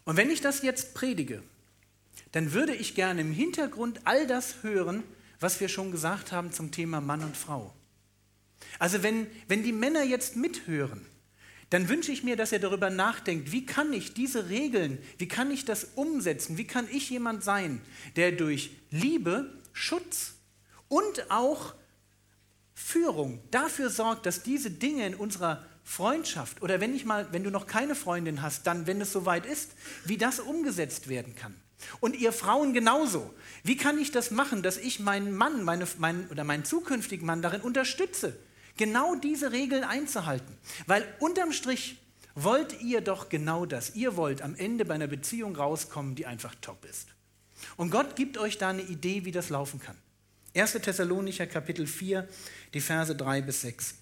[0.03, 1.43] Und wenn ich das jetzt predige,
[2.31, 5.03] dann würde ich gerne im Hintergrund all das hören,
[5.39, 7.73] was wir schon gesagt haben zum Thema Mann und Frau.
[8.79, 11.05] Also wenn, wenn die Männer jetzt mithören,
[11.69, 15.51] dann wünsche ich mir, dass ihr darüber nachdenkt, wie kann ich diese Regeln, wie kann
[15.51, 17.79] ich das umsetzen, wie kann ich jemand sein,
[18.15, 20.33] der durch Liebe, Schutz
[20.91, 21.73] und auch
[22.73, 27.49] Führung dafür sorgt, dass diese Dinge in unserer Freundschaft oder wenn ich mal, wenn du
[27.49, 29.71] noch keine Freundin hast, dann, wenn es soweit ist,
[30.03, 31.55] wie das umgesetzt werden kann.
[32.01, 33.33] Und ihr Frauen genauso.
[33.63, 37.41] Wie kann ich das machen, dass ich meinen Mann meine, mein, oder meinen zukünftigen Mann
[37.41, 38.37] darin unterstütze,
[38.75, 40.57] genau diese Regeln einzuhalten?
[40.87, 42.01] Weil unterm Strich
[42.35, 43.95] wollt ihr doch genau das.
[43.95, 47.07] Ihr wollt am Ende bei einer Beziehung rauskommen, die einfach top ist.
[47.77, 49.95] Und Gott gibt euch da eine Idee, wie das laufen kann.
[50.53, 50.73] 1.
[50.73, 52.27] Thessalonicher Kapitel 4,
[52.73, 53.95] die Verse 3 bis 6.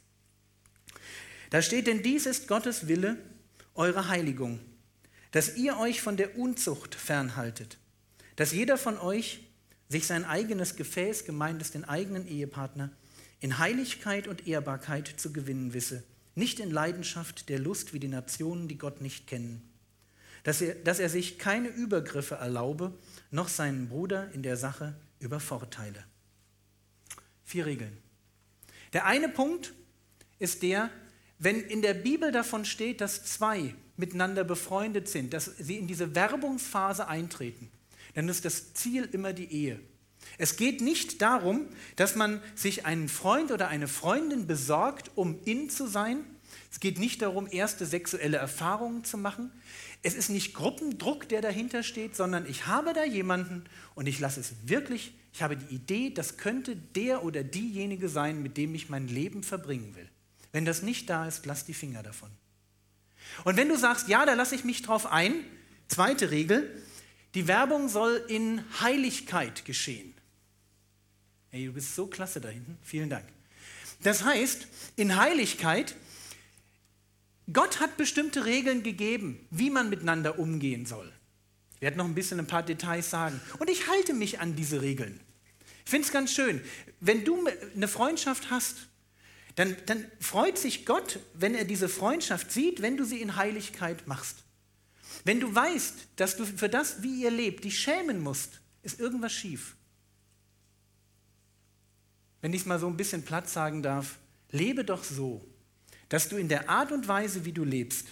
[1.50, 3.18] Da steht, denn dies ist Gottes Wille,
[3.76, 4.60] eure Heiligung
[5.32, 7.78] dass ihr euch von der Unzucht fernhaltet,
[8.36, 9.42] dass jeder von euch
[9.88, 12.92] sich sein eigenes Gefäß, gemeint ist den eigenen Ehepartner,
[13.40, 16.04] in Heiligkeit und Ehrbarkeit zu gewinnen wisse,
[16.36, 19.62] nicht in Leidenschaft der Lust wie die Nationen, die Gott nicht kennen,
[20.44, 22.94] dass er, dass er sich keine Übergriffe erlaube,
[23.32, 26.04] noch seinen Bruder in der Sache übervorteile.
[27.50, 27.98] Vier Regeln.
[28.94, 29.74] Der eine Punkt
[30.38, 30.92] ist der,
[31.40, 36.14] wenn in der Bibel davon steht, dass zwei miteinander befreundet sind, dass sie in diese
[36.14, 37.72] Werbungsphase eintreten,
[38.14, 39.80] dann ist das Ziel immer die Ehe.
[40.38, 45.72] Es geht nicht darum, dass man sich einen Freund oder eine Freundin besorgt, um in
[45.72, 46.24] zu sein.
[46.70, 49.52] Es geht nicht darum, erste sexuelle Erfahrungen zu machen.
[50.04, 53.64] Es ist nicht Gruppendruck, der dahinter steht, sondern ich habe da jemanden
[53.96, 58.42] und ich lasse es wirklich, ich habe die Idee, das könnte der oder diejenige sein,
[58.42, 60.10] mit dem ich mein Leben verbringen will.
[60.52, 62.32] Wenn das nicht da ist, lass die Finger davon.
[63.44, 65.34] Und wenn du sagst, ja, da lasse ich mich drauf ein,
[65.88, 66.84] zweite Regel,
[67.36, 70.14] die Werbung soll in Heiligkeit geschehen.
[71.52, 72.78] Hey, du bist so klasse da hinten.
[72.82, 73.26] Vielen Dank.
[74.02, 75.96] Das heißt, in Heiligkeit,
[77.52, 81.12] Gott hat bestimmte Regeln gegeben, wie man miteinander umgehen soll.
[81.80, 83.40] Ich werde noch ein bisschen ein paar Details sagen.
[83.58, 85.20] Und ich halte mich an diese Regeln.
[85.86, 86.62] Ich finde es ganz schön.
[87.00, 88.90] Wenn du eine Freundschaft hast
[89.60, 94.08] dann, dann freut sich Gott, wenn er diese Freundschaft sieht, wenn du sie in Heiligkeit
[94.08, 94.46] machst.
[95.26, 99.34] Wenn du weißt, dass du für das, wie ihr lebt, dich schämen musst, ist irgendwas
[99.34, 99.76] schief.
[102.40, 104.20] Wenn ich es mal so ein bisschen platt sagen darf,
[104.52, 105.46] lebe doch so,
[106.08, 108.08] dass du in der Art und Weise, wie du lebst,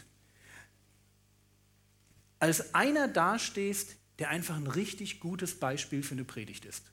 [2.40, 6.84] als einer dastehst, der einfach ein richtig gutes Beispiel für eine Predigt ist.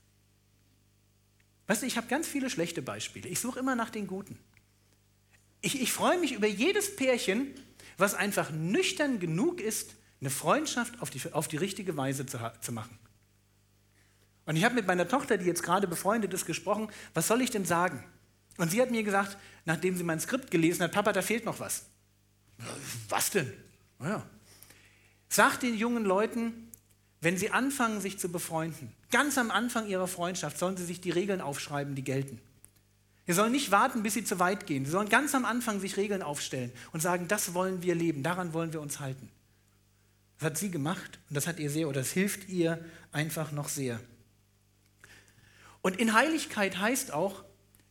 [1.66, 3.28] Weißt du, ich habe ganz viele schlechte Beispiele.
[3.28, 4.38] Ich suche immer nach den guten.
[5.62, 7.54] Ich, ich freue mich über jedes Pärchen,
[7.96, 12.72] was einfach nüchtern genug ist, eine Freundschaft auf die, auf die richtige Weise zu, zu
[12.72, 12.98] machen.
[14.46, 17.50] Und ich habe mit meiner Tochter, die jetzt gerade befreundet ist, gesprochen, was soll ich
[17.50, 18.04] denn sagen?
[18.58, 21.60] Und sie hat mir gesagt, nachdem sie mein Skript gelesen hat, Papa, da fehlt noch
[21.60, 21.86] was.
[23.08, 23.52] Was denn?
[23.98, 24.24] Naja.
[25.34, 26.70] Sag den jungen Leuten,
[27.20, 31.10] wenn sie anfangen, sich zu befreunden, ganz am Anfang ihrer Freundschaft, sollen sie sich die
[31.10, 32.40] Regeln aufschreiben, die gelten.
[33.26, 34.84] Sie sollen nicht warten, bis sie zu weit gehen.
[34.84, 38.52] Sie sollen ganz am Anfang sich Regeln aufstellen und sagen, das wollen wir leben, daran
[38.52, 39.28] wollen wir uns halten.
[40.38, 43.68] Das hat sie gemacht und das hat ihr sehr oder das hilft ihr einfach noch
[43.68, 43.98] sehr.
[45.82, 47.42] Und in Heiligkeit heißt auch,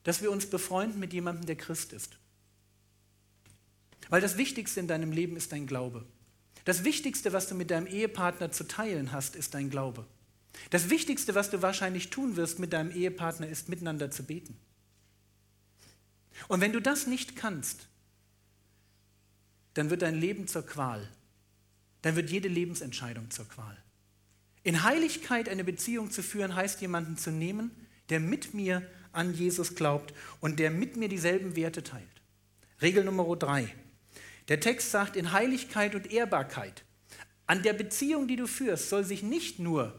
[0.06, 2.16] dass wir uns befreunden mit jemandem, der Christ ist.
[4.08, 6.06] Weil das Wichtigste in deinem Leben ist dein Glaube.
[6.66, 10.06] Das Wichtigste, was du mit deinem Ehepartner zu teilen hast, ist dein Glaube.
[10.70, 14.56] Das Wichtigste, was du wahrscheinlich tun wirst mit deinem Ehepartner, ist miteinander zu beten.
[16.48, 17.88] Und wenn du das nicht kannst,
[19.74, 21.10] dann wird dein Leben zur Qual.
[22.02, 23.78] Dann wird jede Lebensentscheidung zur Qual.
[24.64, 27.72] In Heiligkeit eine Beziehung zu führen, heißt jemanden zu nehmen,
[28.10, 32.22] der mit mir an Jesus glaubt und der mit mir dieselben Werte teilt.
[32.82, 33.74] Regel Nummer drei.
[34.48, 36.84] Der Text sagt, in Heiligkeit und Ehrbarkeit,
[37.48, 39.94] an der Beziehung, die du führst, soll sich nicht nur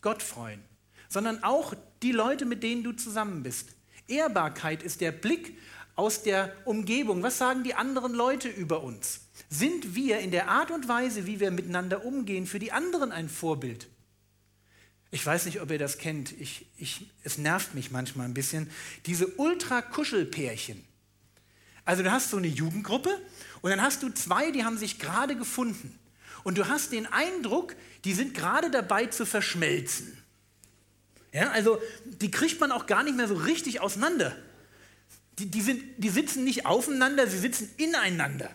[0.00, 0.62] Gott freuen,
[1.08, 3.70] sondern auch die Leute, mit denen du zusammen bist.
[4.08, 5.56] Ehrbarkeit ist der Blick
[5.96, 7.22] aus der Umgebung.
[7.22, 9.28] Was sagen die anderen Leute über uns?
[9.48, 13.28] Sind wir in der Art und Weise, wie wir miteinander umgehen, für die anderen ein
[13.28, 13.88] Vorbild?
[15.10, 16.32] Ich weiß nicht, ob ihr das kennt.
[16.40, 18.70] Ich, ich, es nervt mich manchmal ein bisschen.
[19.06, 20.84] Diese Ultra-Kuschelpärchen.
[21.90, 23.10] Also du hast so eine Jugendgruppe
[23.62, 25.98] und dann hast du zwei, die haben sich gerade gefunden.
[26.44, 27.74] Und du hast den Eindruck,
[28.04, 30.16] die sind gerade dabei zu verschmelzen.
[31.32, 34.36] Ja, also die kriegt man auch gar nicht mehr so richtig auseinander.
[35.40, 38.50] Die, die, sind, die sitzen nicht aufeinander, sie sitzen ineinander.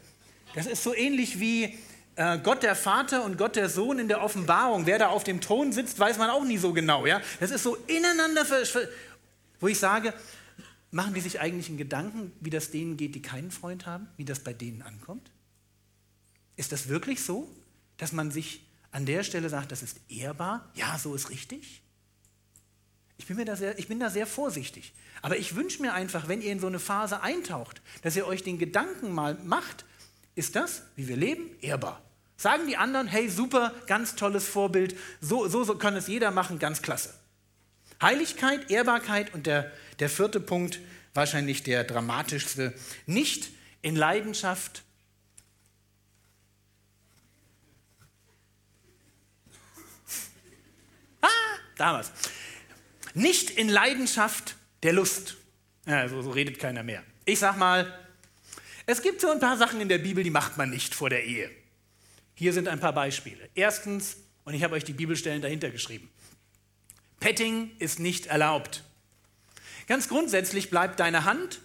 [0.53, 1.77] Das ist so ähnlich wie
[2.15, 4.85] äh, Gott der Vater und Gott der Sohn in der Offenbarung.
[4.85, 7.05] Wer da auf dem Thron sitzt, weiß man auch nie so genau.
[7.05, 7.21] Ja?
[7.41, 8.45] Das ist so ineinander,
[9.59, 10.13] wo ich sage,
[10.91, 14.25] machen die sich eigentlich einen Gedanken, wie das denen geht, die keinen Freund haben, wie
[14.25, 15.31] das bei denen ankommt?
[16.55, 17.49] Ist das wirklich so,
[17.97, 20.69] dass man sich an der Stelle sagt, das ist ehrbar?
[20.73, 21.81] Ja, so ist richtig?
[23.17, 24.93] Ich bin, mir da sehr, ich bin da sehr vorsichtig.
[25.21, 28.43] Aber ich wünsche mir einfach, wenn ihr in so eine Phase eintaucht, dass ihr euch
[28.43, 29.85] den Gedanken mal macht,
[30.35, 32.01] ist das, wie wir leben, ehrbar?
[32.37, 36.59] Sagen die anderen, hey, super, ganz tolles Vorbild, so, so, so kann es jeder machen,
[36.59, 37.13] ganz klasse.
[38.05, 40.79] Heiligkeit, Ehrbarkeit und der, der vierte Punkt,
[41.15, 42.75] wahrscheinlich der dramatischste,
[43.07, 43.49] nicht
[43.81, 44.83] in Leidenschaft.
[51.19, 51.27] Ah,
[51.77, 52.11] damals.
[53.15, 55.37] Nicht in Leidenschaft der Lust.
[55.87, 57.03] Ja, so, so redet keiner mehr.
[57.25, 57.91] Ich sag mal,
[58.85, 61.23] es gibt so ein paar Sachen in der Bibel, die macht man nicht vor der
[61.23, 61.49] Ehe.
[62.35, 63.49] Hier sind ein paar Beispiele.
[63.55, 66.11] Erstens, und ich habe euch die Bibelstellen dahinter geschrieben.
[67.19, 68.83] Petting ist nicht erlaubt.
[69.87, 71.59] Ganz grundsätzlich bleibt deine Hand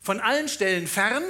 [0.00, 1.22] von allen Stellen fern,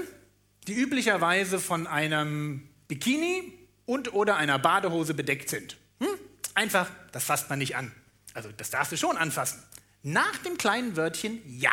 [0.66, 3.52] die üblicherweise von einem Bikini
[3.86, 5.76] und oder einer Badehose bedeckt sind.
[6.00, 6.08] Hm?
[6.54, 7.92] Einfach, das fasst man nicht an.
[8.34, 9.62] Also das darfst du schon anfassen.
[10.02, 11.72] Nach dem kleinen Wörtchen Ja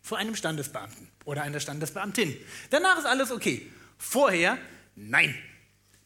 [0.00, 2.36] vor einem Standesbeamten oder einer Standesbeamtin.
[2.70, 3.70] Danach ist alles okay.
[3.98, 4.58] Vorher
[4.94, 5.34] nein.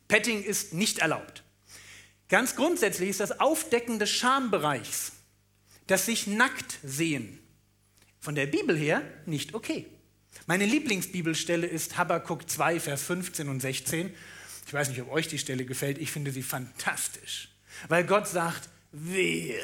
[0.07, 1.43] Petting ist nicht erlaubt.
[2.29, 5.13] Ganz grundsätzlich ist das Aufdecken des Schambereichs,
[5.87, 7.39] das sich nackt sehen,
[8.21, 9.87] von der Bibel her nicht okay.
[10.47, 14.13] Meine Lieblingsbibelstelle ist Habakkuk 2, Vers 15 und 16.
[14.67, 17.49] Ich weiß nicht, ob euch die Stelle gefällt, ich finde sie fantastisch,
[17.89, 19.61] weil Gott sagt, wehe.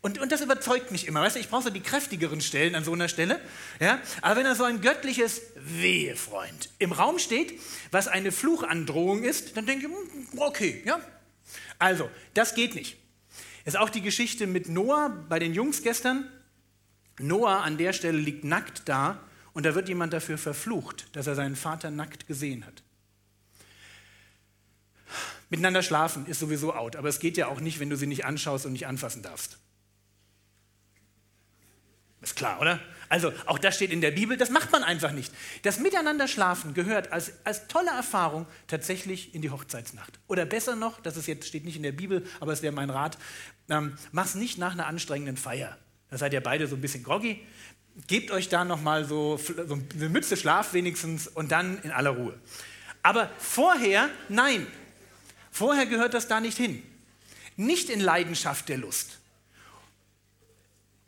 [0.00, 1.22] Und, und das überzeugt mich immer.
[1.22, 3.40] Weißt du, ich brauche so die kräftigeren Stellen an so einer Stelle.
[3.78, 4.00] Ja?
[4.20, 7.60] Aber wenn da so ein göttliches Wehe, Freund, im Raum steht,
[7.92, 11.00] was eine Fluchandrohung ist, dann denke ich, hm, okay, ja.
[11.78, 12.96] Also, das geht nicht.
[13.64, 16.28] Ist auch die Geschichte mit Noah bei den Jungs gestern.
[17.18, 19.20] Noah an der Stelle liegt nackt da
[19.52, 22.82] und da wird jemand dafür verflucht, dass er seinen Vater nackt gesehen hat.
[25.50, 28.24] Miteinander schlafen ist sowieso out, aber es geht ja auch nicht, wenn du sie nicht
[28.24, 29.58] anschaust und nicht anfassen darfst.
[32.22, 32.80] Ist klar, oder?
[33.12, 35.32] Also auch das steht in der Bibel, das macht man einfach nicht.
[35.62, 40.18] Das Miteinander schlafen gehört als, als tolle Erfahrung tatsächlich in die Hochzeitsnacht.
[40.28, 42.88] Oder besser noch, das ist jetzt, steht nicht in der Bibel, aber es wäre mein
[42.88, 43.18] Rat,
[43.68, 45.76] ähm, mach's nicht nach einer anstrengenden Feier.
[46.10, 47.40] Da seid ihr beide so ein bisschen groggy.
[48.06, 52.38] Gebt euch da nochmal so, so eine Mütze Schlaf wenigstens und dann in aller Ruhe.
[53.02, 54.66] Aber vorher, nein,
[55.52, 56.82] Vorher gehört das da nicht hin.
[57.56, 59.18] Nicht in Leidenschaft der Lust.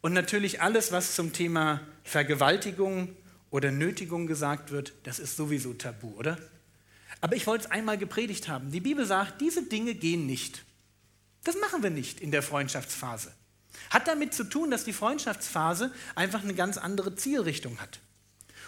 [0.04, 3.16] Und natürlich alles, was zum Thema Vergewaltigung
[3.48, 6.36] oder Nötigung gesagt wird, das ist sowieso tabu, oder?
[7.22, 8.70] Aber ich wollte es einmal gepredigt haben.
[8.70, 10.62] Die Bibel sagt, diese Dinge gehen nicht.
[11.44, 13.32] Das machen wir nicht in der Freundschaftsphase.
[13.88, 18.00] Hat damit zu tun, dass die Freundschaftsphase einfach eine ganz andere Zielrichtung hat.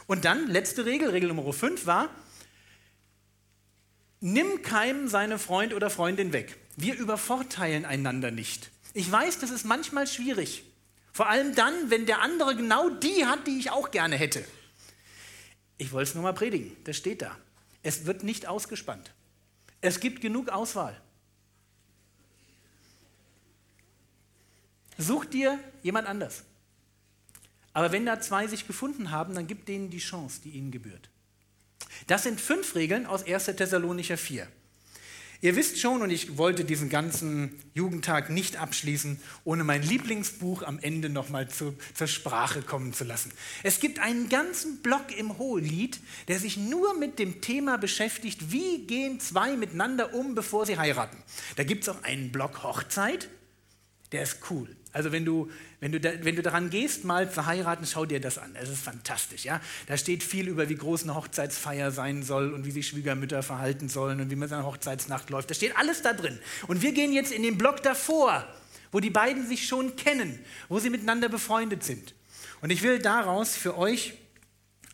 [0.07, 2.09] Und dann, letzte Regel, Regel Nummer 5 war,
[4.21, 6.57] nimm keinem seine Freund oder Freundin weg.
[6.77, 8.71] Wir übervorteilen einander nicht.
[8.95, 10.65] Ich weiß, das ist manchmal schwierig.
[11.17, 14.45] Vor allem dann, wenn der andere genau die hat, die ich auch gerne hätte.
[15.79, 17.35] Ich wollte es nur mal predigen, das steht da.
[17.83, 19.15] Es wird nicht ausgespannt.
[19.81, 21.01] Es gibt genug Auswahl.
[24.99, 26.45] Such dir jemand anders.
[27.73, 31.09] Aber wenn da zwei sich gefunden haben, dann gib denen die Chance, die ihnen gebührt.
[32.09, 33.47] Das sind fünf Regeln aus 1.
[33.47, 34.47] Thessalonicher 4.
[35.47, 40.81] Ihr wisst schon, und ich wollte diesen ganzen Jugendtag nicht abschließen, ohne mein Lieblingsbuch am
[40.81, 43.31] Ende nochmal zu, zur Sprache kommen zu lassen.
[43.63, 48.89] Es gibt einen ganzen Block im Hohelied, der sich nur mit dem Thema beschäftigt, wie
[48.89, 51.17] gehen zwei miteinander um, bevor sie heiraten.
[51.55, 53.29] Da gibt es auch einen Block Hochzeit,
[54.11, 54.75] der ist cool.
[54.97, 58.19] Also wenn du, wenn du, da, wenn du daran gehst, mal zu heiraten, schau dir
[58.19, 58.51] das an.
[58.55, 59.45] Es ist fantastisch.
[59.45, 59.61] Ja?
[59.89, 63.91] Da steht viel über, wie groß eine Hochzeitsfeier sein soll und wie sich Schwiegermütter verhalten
[63.91, 65.51] sollen und wie man seine Hochzeitsnacht läuft.
[65.51, 66.39] Da steht alles da drin.
[66.67, 68.47] Und wir gehen jetzt in den Block davor,
[68.91, 70.39] wo die beiden sich schon kennen,
[70.71, 72.15] wo sie miteinander befreundet sind.
[72.63, 74.15] Und ich will daraus für euch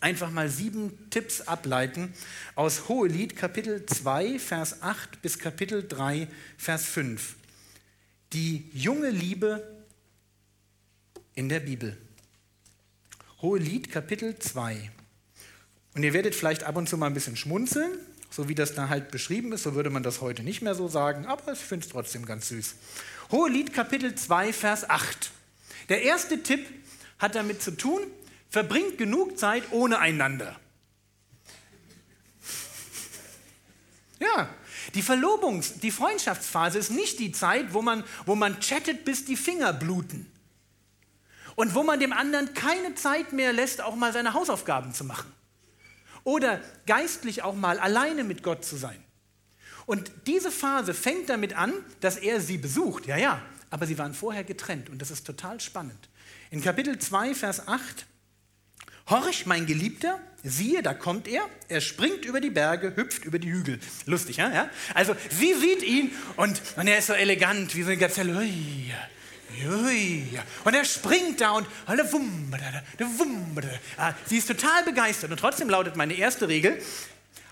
[0.00, 2.12] einfach mal sieben Tipps ableiten
[2.57, 6.26] aus Hohelied Kapitel 2, Vers 8 bis Kapitel 3,
[6.59, 7.36] Vers 5.
[8.32, 9.82] Die junge Liebe
[11.35, 11.97] in der Bibel.
[13.41, 14.91] Hohe Lied, Kapitel 2.
[15.95, 17.99] Und ihr werdet vielleicht ab und zu mal ein bisschen schmunzeln,
[18.30, 19.62] so wie das da halt beschrieben ist.
[19.62, 22.49] So würde man das heute nicht mehr so sagen, aber ich finde es trotzdem ganz
[22.49, 22.74] süß.
[23.30, 25.30] Hohe Lied, Kapitel 2, Vers 8.
[25.89, 26.66] Der erste Tipp
[27.18, 28.03] hat damit zu tun,
[28.51, 30.59] verbringt genug Zeit ohne einander.
[34.20, 34.49] Ja,
[34.95, 39.37] die Verlobungs-, die Freundschaftsphase ist nicht die Zeit, wo man, wo man chattet, bis die
[39.37, 40.32] Finger bluten
[41.57, 45.32] und wo man dem anderen keine Zeit mehr lässt, auch mal seine Hausaufgaben zu machen.
[46.24, 49.03] Oder geistlich auch mal alleine mit Gott zu sein.
[49.86, 53.07] Und diese Phase fängt damit an, dass er sie besucht.
[53.07, 56.09] Ja, ja, aber sie waren vorher getrennt und das ist total spannend.
[56.50, 58.07] In Kapitel 2, Vers 8
[59.09, 63.50] Horch, mein Geliebter, siehe, da kommt er, er springt über die Berge, hüpft über die
[63.50, 63.80] Hügel.
[64.07, 64.70] Lustig, ja?
[64.94, 68.48] Also sie sieht ihn und, und er ist so elegant, wie so eine Gazelle.
[70.64, 71.66] Und er springt da und
[73.96, 75.30] ah, sie ist total begeistert.
[75.30, 76.80] Und trotzdem lautet meine erste Regel,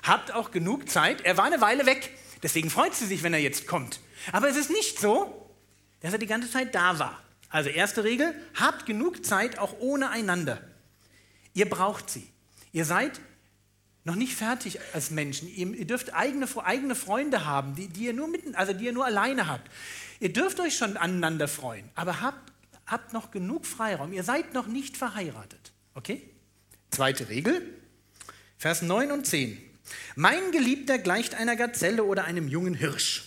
[0.02, 1.20] habt auch genug Zeit.
[1.22, 4.00] Er war eine Weile weg, deswegen freut sie sich, wenn er jetzt kommt.
[4.32, 5.50] Aber es ist nicht so,
[6.00, 7.22] dass er die ganze Zeit da war.
[7.48, 10.60] Also erste Regel, habt genug Zeit auch ohne einander.
[11.52, 12.28] Ihr braucht sie.
[12.72, 13.20] Ihr seid
[14.04, 15.48] noch nicht fertig als Menschen.
[15.48, 19.04] Ihr, dürft eigene, eigene Freunde haben, die, die, ihr nur mitten, also die ihr nur
[19.04, 19.68] alleine habt.
[20.20, 22.52] Ihr dürft euch schon aneinander freuen, aber habt,
[22.86, 24.12] habt noch genug Freiraum.
[24.12, 25.72] Ihr seid noch nicht verheiratet.
[25.94, 26.22] Okay?
[26.90, 27.62] Zweite Regel,
[28.58, 29.58] Vers 9 und 10.
[30.16, 33.24] Mein Geliebter gleicht einer Gazelle oder einem jungen Hirsch.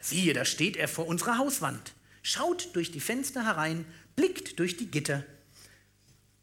[0.00, 3.84] Siehe, da steht er vor unserer Hauswand, schaut durch die Fenster herein,
[4.14, 5.24] blickt durch die Gitter.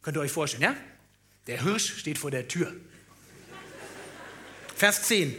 [0.02, 0.76] Könnt ihr euch vorstellen, ja?
[1.48, 2.74] Der Hirsch steht vor der Tür.
[4.76, 5.34] Vers 10.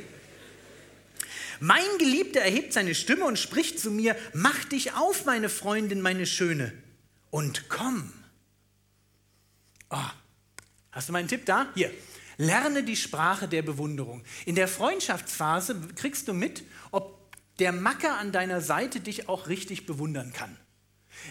[1.61, 6.27] Mein Geliebter erhebt seine Stimme und spricht zu mir, mach dich auf, meine Freundin, meine
[6.27, 6.73] Schöne,
[7.31, 8.13] und komm.
[9.91, 10.11] Oh,
[10.93, 11.69] hast du meinen Tipp da?
[11.75, 11.91] Hier.
[12.39, 14.23] Lerne die Sprache der Bewunderung.
[14.45, 17.17] In der Freundschaftsphase kriegst du mit, ob
[17.59, 20.55] der Macker an deiner Seite dich auch richtig bewundern kann.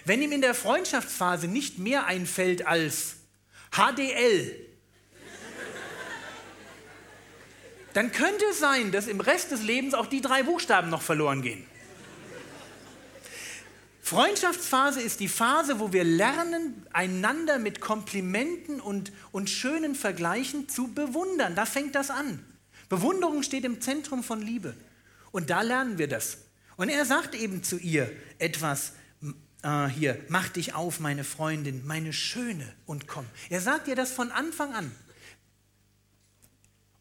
[0.04, 3.18] Wenn ihm in der Freundschaftsphase nicht mehr einfällt als
[3.72, 4.75] HDL,
[7.96, 11.42] dann könnte es sein, dass im Rest des Lebens auch die drei Buchstaben noch verloren
[11.42, 11.66] gehen.
[14.02, 20.90] Freundschaftsphase ist die Phase, wo wir lernen, einander mit Komplimenten und, und schönen Vergleichen zu
[20.90, 21.56] bewundern.
[21.56, 22.46] Da fängt das an.
[22.90, 24.76] Bewunderung steht im Zentrum von Liebe.
[25.32, 26.40] Und da lernen wir das.
[26.76, 28.92] Und er sagt eben zu ihr etwas
[29.64, 33.26] äh, hier, mach dich auf, meine Freundin, meine Schöne, und komm.
[33.50, 34.92] Er sagt ihr das von Anfang an.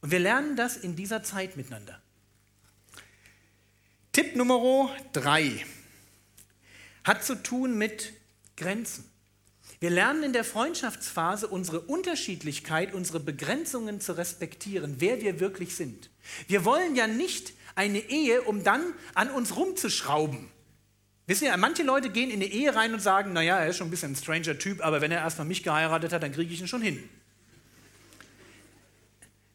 [0.04, 1.98] Und wir lernen das in dieser Zeit miteinander.
[4.12, 5.64] Tipp Nummer drei
[7.04, 8.12] hat zu tun mit
[8.54, 9.10] Grenzen.
[9.80, 16.10] Wir lernen in der Freundschaftsphase unsere Unterschiedlichkeit, unsere Begrenzungen zu respektieren, wer wir wirklich sind.
[16.48, 18.82] Wir wollen ja nicht eine Ehe, um dann
[19.14, 20.50] an uns rumzuschrauben.
[21.26, 23.88] Wisst ihr, manche Leute gehen in eine Ehe rein und sagen, naja, er ist schon
[23.88, 26.60] ein bisschen ein stranger Typ, aber wenn er erstmal mich geheiratet hat, dann kriege ich
[26.60, 27.08] ihn schon hin.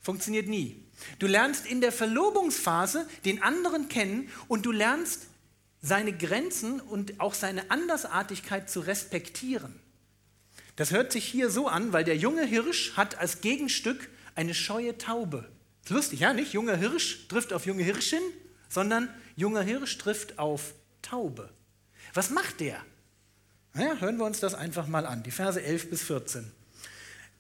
[0.02, 0.84] Funktioniert nie.
[1.20, 5.28] Du lernst in der Verlobungsphase den anderen kennen und du lernst
[5.82, 9.80] seine Grenzen und auch seine Andersartigkeit zu respektieren.
[10.76, 14.98] Das hört sich hier so an, weil der junge Hirsch hat als Gegenstück eine scheue
[14.98, 15.50] Taube.
[15.84, 16.54] Ist lustig, ja, nicht?
[16.54, 18.22] Junger Hirsch trifft auf junge Hirschin,
[18.70, 21.50] sondern junger Hirsch trifft auf Taube.
[22.14, 22.82] Was macht der?
[23.76, 26.52] Ja, hören wir uns das einfach mal an, die Verse 11 bis 14.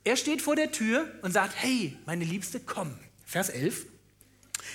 [0.04, 2.98] Er steht vor der Tür und sagt, hey, meine Liebste, komm.
[3.26, 3.86] Vers 11.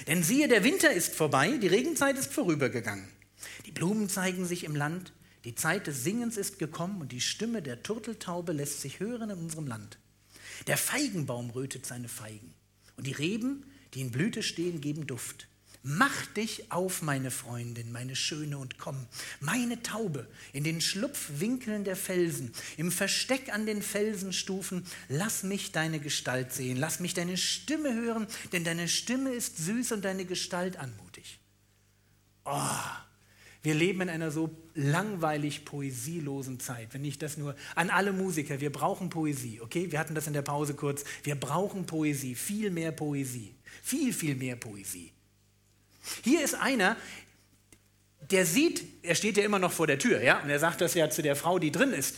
[0.07, 3.09] Denn siehe, der Winter ist vorbei, die Regenzeit ist vorübergegangen.
[3.67, 5.13] Die Blumen zeigen sich im Land,
[5.45, 9.39] die Zeit des Singens ist gekommen und die Stimme der Turteltaube lässt sich hören in
[9.39, 9.99] unserem Land.
[10.67, 12.55] Der Feigenbaum rötet seine Feigen
[12.97, 15.49] und die Reben, die in Blüte stehen, geben Duft.
[15.87, 19.07] Mach dich auf, meine Freundin, meine Schöne, und komm.
[19.41, 26.01] Meine Taube in den Schlupfwinkeln der Felsen, im Versteck an den Felsenstufen, lass mich deine
[26.01, 30.79] Gestalt sehen, lass mich deine Stimme hören, denn deine Stimme ist süß und deine Gestalt
[30.79, 31.39] anmutig.
[32.47, 32.81] Oh,
[33.63, 36.95] wir leben in einer so langweilig poesielosen Zeit.
[36.95, 39.93] Wenn ich das nur an alle Musiker, wir brauchen Poesie, okay?
[39.93, 41.05] Wir hatten das in der Pause kurz.
[41.25, 45.13] Wir brauchen Poesie, viel mehr Poesie, viel, viel mehr Poesie.
[46.23, 46.97] Hier ist einer,
[48.31, 50.95] der sieht, er steht ja immer noch vor der Tür, ja, und er sagt das
[50.95, 52.17] ja zu der Frau, die drin ist.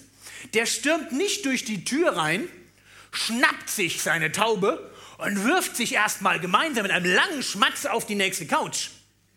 [0.55, 2.49] Der stürmt nicht durch die Tür rein,
[3.13, 8.15] schnappt sich seine Taube und wirft sich erstmal gemeinsam mit einem langen Schmatz auf die
[8.15, 8.91] nächste Couch.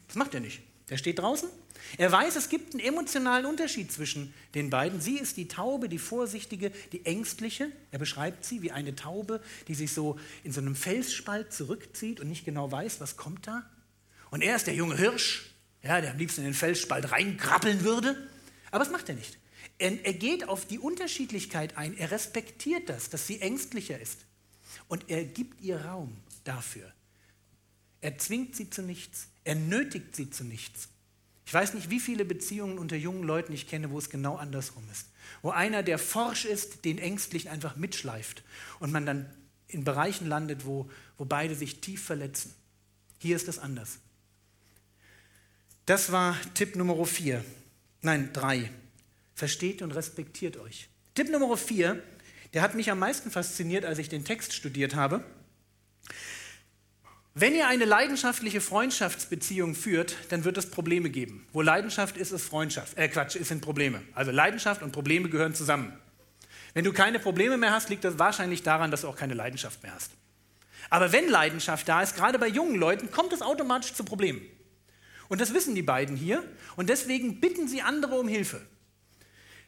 [0.07, 0.61] Das macht er nicht.
[0.89, 1.49] Der steht draußen.
[1.97, 5.01] Er weiß, es gibt einen emotionalen Unterschied zwischen den beiden.
[5.01, 7.71] Sie ist die Taube, die vorsichtige, die ängstliche.
[7.91, 12.29] Er beschreibt sie wie eine Taube, die sich so in so einem Felsspalt zurückzieht und
[12.29, 13.63] nicht genau weiß, was kommt da.
[14.31, 18.29] Und er ist der junge Hirsch, ja, der am liebsten in den Felsspalt reinkrabbeln würde.
[18.71, 19.37] Aber das macht er nicht.
[19.77, 21.97] Er, er geht auf die Unterschiedlichkeit ein.
[21.97, 24.25] Er respektiert das, dass sie ängstlicher ist.
[24.87, 26.91] Und er gibt ihr Raum dafür.
[28.01, 29.27] Er zwingt sie zu nichts.
[29.43, 30.89] Er nötigt sie zu nichts.
[31.45, 34.83] Ich weiß nicht, wie viele Beziehungen unter jungen Leuten ich kenne, wo es genau andersrum
[34.91, 35.07] ist.
[35.41, 38.43] Wo einer, der forsch ist, den Ängstlichen einfach mitschleift
[38.79, 39.33] und man dann
[39.67, 42.53] in Bereichen landet, wo, wo beide sich tief verletzen.
[43.17, 43.99] Hier ist es anders.
[45.89, 47.43] Das war Tipp Nummer 4.
[48.03, 48.69] Nein, 3.
[49.33, 50.87] Versteht und respektiert euch.
[51.15, 51.99] Tipp Nummer 4,
[52.53, 55.23] der hat mich am meisten fasziniert, als ich den Text studiert habe.
[57.33, 61.47] Wenn ihr eine leidenschaftliche Freundschaftsbeziehung führt, dann wird es Probleme geben.
[61.53, 62.95] Wo Leidenschaft ist, ist Freundschaft.
[62.95, 64.03] Äh, Quatsch, es sind Probleme.
[64.13, 65.97] Also Leidenschaft und Probleme gehören zusammen.
[66.75, 69.81] Wenn du keine Probleme mehr hast, liegt das wahrscheinlich daran, dass du auch keine Leidenschaft
[69.81, 70.11] mehr hast.
[70.91, 74.43] Aber wenn Leidenschaft da ist, gerade bei jungen Leuten, kommt es automatisch zu Problemen.
[75.29, 76.43] Und das wissen die beiden hier
[76.75, 78.61] und deswegen bitten sie andere um Hilfe.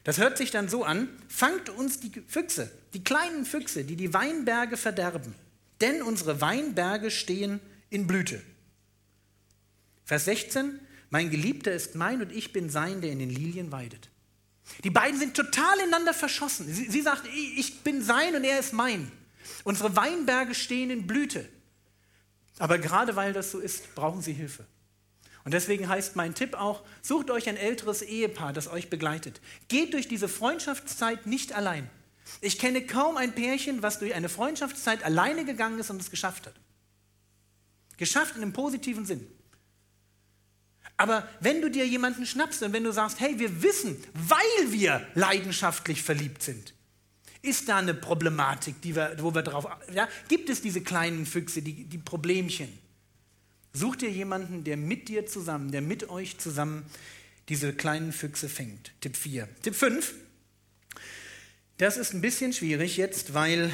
[0.04, 4.14] Das hört sich dann so an, fangt uns die Füchse, die kleinen Füchse, die die
[4.14, 5.36] Weinberge verderben,
[5.80, 7.60] denn unsere Weinberge stehen
[7.92, 8.42] in Blüte.
[10.04, 10.80] Vers 16,
[11.12, 14.10] mein Geliebter ist mein und ich bin sein, der in den Lilien weidet.
[14.84, 16.66] Die beiden sind total ineinander verschossen.
[16.74, 17.24] Sie, sie sagt,
[17.56, 19.12] ich bin sein und er ist mein.
[19.64, 21.48] Unsere Weinberge stehen in Blüte.
[22.58, 24.66] Aber gerade weil das so ist, brauchen sie Hilfe.
[25.44, 29.42] Und deswegen heißt mein Tipp auch, sucht euch ein älteres Ehepaar, das euch begleitet.
[29.68, 31.90] Geht durch diese Freundschaftszeit nicht allein.
[32.40, 36.46] Ich kenne kaum ein Pärchen, was durch eine Freundschaftszeit alleine gegangen ist und es geschafft
[36.46, 36.54] hat.
[37.98, 39.28] Geschafft in einem positiven Sinn.
[40.98, 45.06] Aber wenn du dir jemanden schnappst und wenn du sagst, hey, wir wissen, weil wir
[45.16, 46.76] leidenschaftlich verliebt sind,
[47.42, 51.64] ist da eine Problematik, die wir, wo wir drauf, ja, gibt es diese kleinen Füchse,
[51.64, 52.70] die, die Problemchen.
[53.74, 56.86] Such dir jemanden, der mit dir zusammen, der mit euch zusammen
[57.50, 58.92] diese kleinen Füchse fängt.
[59.02, 59.48] Tipp 4.
[59.62, 60.14] Tipp 5.
[61.78, 63.72] Das ist ein bisschen schwierig jetzt, weil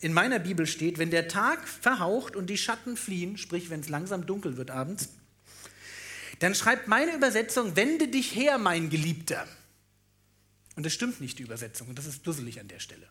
[0.00, 3.88] in meiner Bibel steht, wenn der Tag verhaucht und die Schatten fliehen, sprich wenn es
[3.88, 5.10] langsam dunkel wird abends,
[6.38, 9.48] dann schreibt meine Übersetzung, wende dich her, mein Geliebter.
[10.76, 13.08] Und das stimmt nicht, die Übersetzung, und das ist dusselig an der Stelle.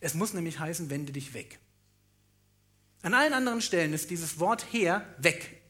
[0.00, 1.58] Es muss nämlich heißen, wende dich weg.
[3.02, 5.61] An allen anderen Stellen ist dieses Wort her weg.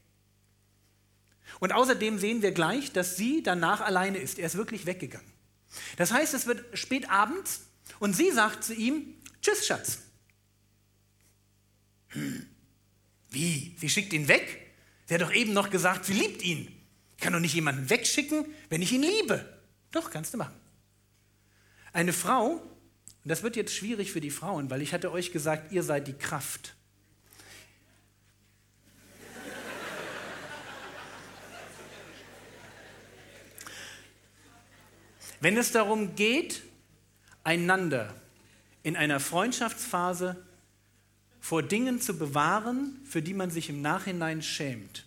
[1.63, 4.37] Und außerdem sehen wir gleich, dass sie danach alleine ist.
[4.37, 5.31] Er ist wirklich weggegangen.
[5.95, 7.61] Das heißt, es wird spät abends
[7.99, 9.99] und sie sagt zu ihm, Tschüss, Schatz.
[12.09, 12.49] Hm.
[13.29, 13.77] Wie?
[13.79, 14.73] Sie schickt ihn weg?
[15.05, 16.67] Sie hat doch eben noch gesagt, sie liebt ihn.
[17.15, 19.63] Ich kann doch nicht jemanden wegschicken, wenn ich ihn liebe.
[19.91, 20.59] Doch, kannst du machen.
[21.93, 25.71] Eine Frau, und das wird jetzt schwierig für die Frauen, weil ich hatte euch gesagt,
[25.71, 26.75] ihr seid die Kraft.
[35.43, 36.63] Wenn es darum geht,
[37.43, 38.15] einander
[38.81, 40.41] in einer Freundschaftsphase
[41.41, 45.05] vor Dingen zu bewahren, für die man sich im Nachhinein schämt,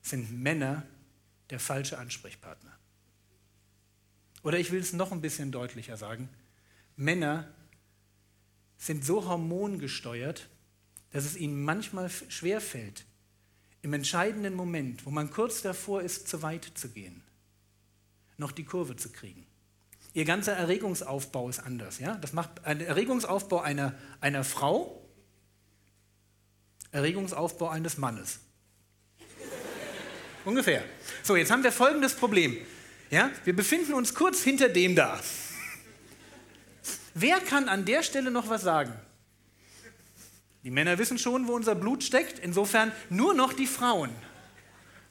[0.00, 0.86] sind Männer
[1.50, 2.78] der falsche Ansprechpartner.
[4.42, 6.30] Oder ich will es noch ein bisschen deutlicher sagen.
[6.96, 7.46] Männer
[8.78, 10.48] sind so hormongesteuert,
[11.10, 13.04] dass es ihnen manchmal schwerfällt,
[13.82, 17.22] im entscheidenden Moment, wo man kurz davor ist, zu weit zu gehen,
[18.38, 19.46] noch die Kurve zu kriegen.
[20.14, 21.98] Ihr ganzer Erregungsaufbau ist anders.
[21.98, 22.16] Ja?
[22.16, 25.04] Das macht ein Erregungsaufbau einer, einer Frau,
[26.90, 28.40] Erregungsaufbau eines Mannes.
[30.44, 30.82] Ungefähr.
[31.22, 32.56] So, jetzt haben wir folgendes Problem.
[33.10, 33.30] Ja?
[33.44, 35.20] Wir befinden uns kurz hinter dem da.
[37.14, 38.94] Wer kann an der Stelle noch was sagen?
[40.64, 42.38] Die Männer wissen schon, wo unser Blut steckt.
[42.38, 44.10] Insofern nur noch die Frauen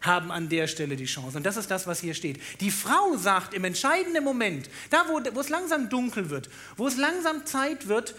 [0.02, 1.38] haben an der Stelle die Chance.
[1.38, 2.40] Und das ist das, was hier steht.
[2.62, 6.98] Die Frau sagt im entscheidenden Moment, da wo, wo es langsam dunkel wird, wo es
[6.98, 8.16] langsam Zeit wird,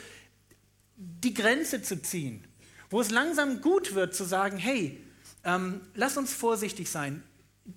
[0.97, 2.45] die Grenze zu ziehen,
[2.91, 5.03] wo es langsam gut wird zu sagen, hey,
[5.45, 7.23] ähm, lass uns vorsichtig sein.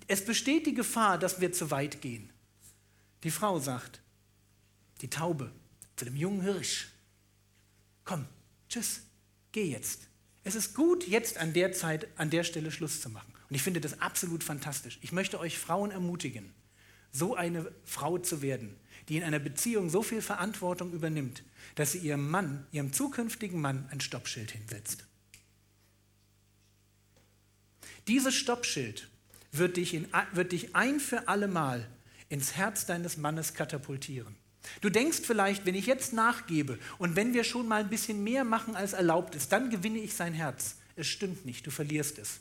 [0.08, 2.30] Es besteht die Gefahr, dass wir zu weit gehen.
[3.22, 4.00] Die Frau sagt,
[5.00, 5.52] die Taube
[5.96, 6.88] zu dem jungen Hirsch,
[8.04, 8.26] komm,
[8.68, 9.02] tschüss,
[9.52, 10.08] geh jetzt.
[10.44, 13.31] Es ist gut, jetzt an der Zeit, an der Stelle Schluss zu machen.
[13.52, 14.98] Und ich finde das absolut fantastisch.
[15.02, 16.54] Ich möchte euch Frauen ermutigen,
[17.10, 18.74] so eine Frau zu werden,
[19.10, 21.42] die in einer Beziehung so viel Verantwortung übernimmt,
[21.74, 25.04] dass sie ihrem Mann, ihrem zukünftigen Mann, ein Stoppschild hinsetzt.
[28.08, 29.10] Dieses Stoppschild
[29.50, 31.86] wird dich, in, wird dich ein für alle Mal
[32.30, 34.34] ins Herz deines Mannes katapultieren.
[34.80, 38.44] Du denkst vielleicht, wenn ich jetzt nachgebe und wenn wir schon mal ein bisschen mehr
[38.44, 40.76] machen, als erlaubt ist, dann gewinne ich sein Herz.
[40.96, 42.40] Es stimmt nicht, du verlierst es.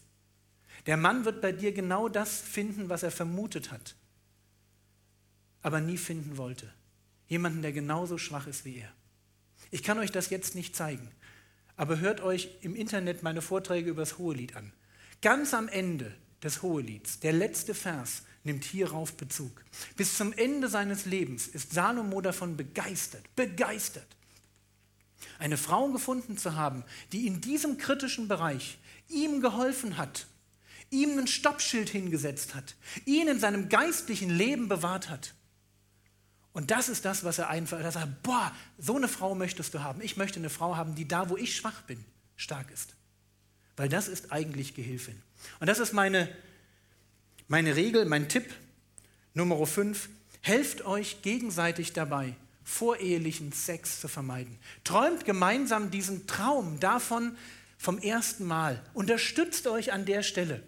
[0.86, 3.95] Der Mann wird bei dir genau das finden, was er vermutet hat,
[5.61, 6.71] aber nie finden wollte.
[7.27, 8.91] Jemanden, der genauso schwach ist wie er.
[9.69, 11.07] Ich kann euch das jetzt nicht zeigen,
[11.77, 14.73] aber hört euch im Internet meine Vorträge über das Hohelied an.
[15.21, 16.13] Ganz am Ende
[16.43, 19.63] des Hohelieds, der letzte Vers, nimmt hierauf Bezug.
[19.95, 24.07] Bis zum Ende seines Lebens ist Salomo davon begeistert, begeistert,
[25.38, 30.25] eine Frau gefunden zu haben, die in diesem kritischen Bereich ihm geholfen hat,
[30.91, 32.75] ihm ein Stoppschild hingesetzt hat,
[33.05, 35.33] ihn in seinem geistlichen Leben bewahrt hat.
[36.53, 39.81] Und das ist das, was er einfach, er sagt, boah, so eine Frau möchtest du
[39.81, 40.01] haben.
[40.01, 42.03] Ich möchte eine Frau haben, die da, wo ich schwach bin,
[42.35, 42.93] stark ist.
[43.77, 45.19] Weil das ist eigentlich Gehilfin.
[45.61, 46.27] Und das ist meine,
[47.47, 48.53] meine Regel, mein Tipp
[49.33, 50.09] Nummer 5.
[50.41, 52.35] Helft euch gegenseitig dabei,
[52.65, 54.59] vorehelichen Sex zu vermeiden.
[54.83, 57.37] Träumt gemeinsam diesen Traum davon
[57.77, 58.83] vom ersten Mal.
[58.93, 60.61] Unterstützt euch an der Stelle.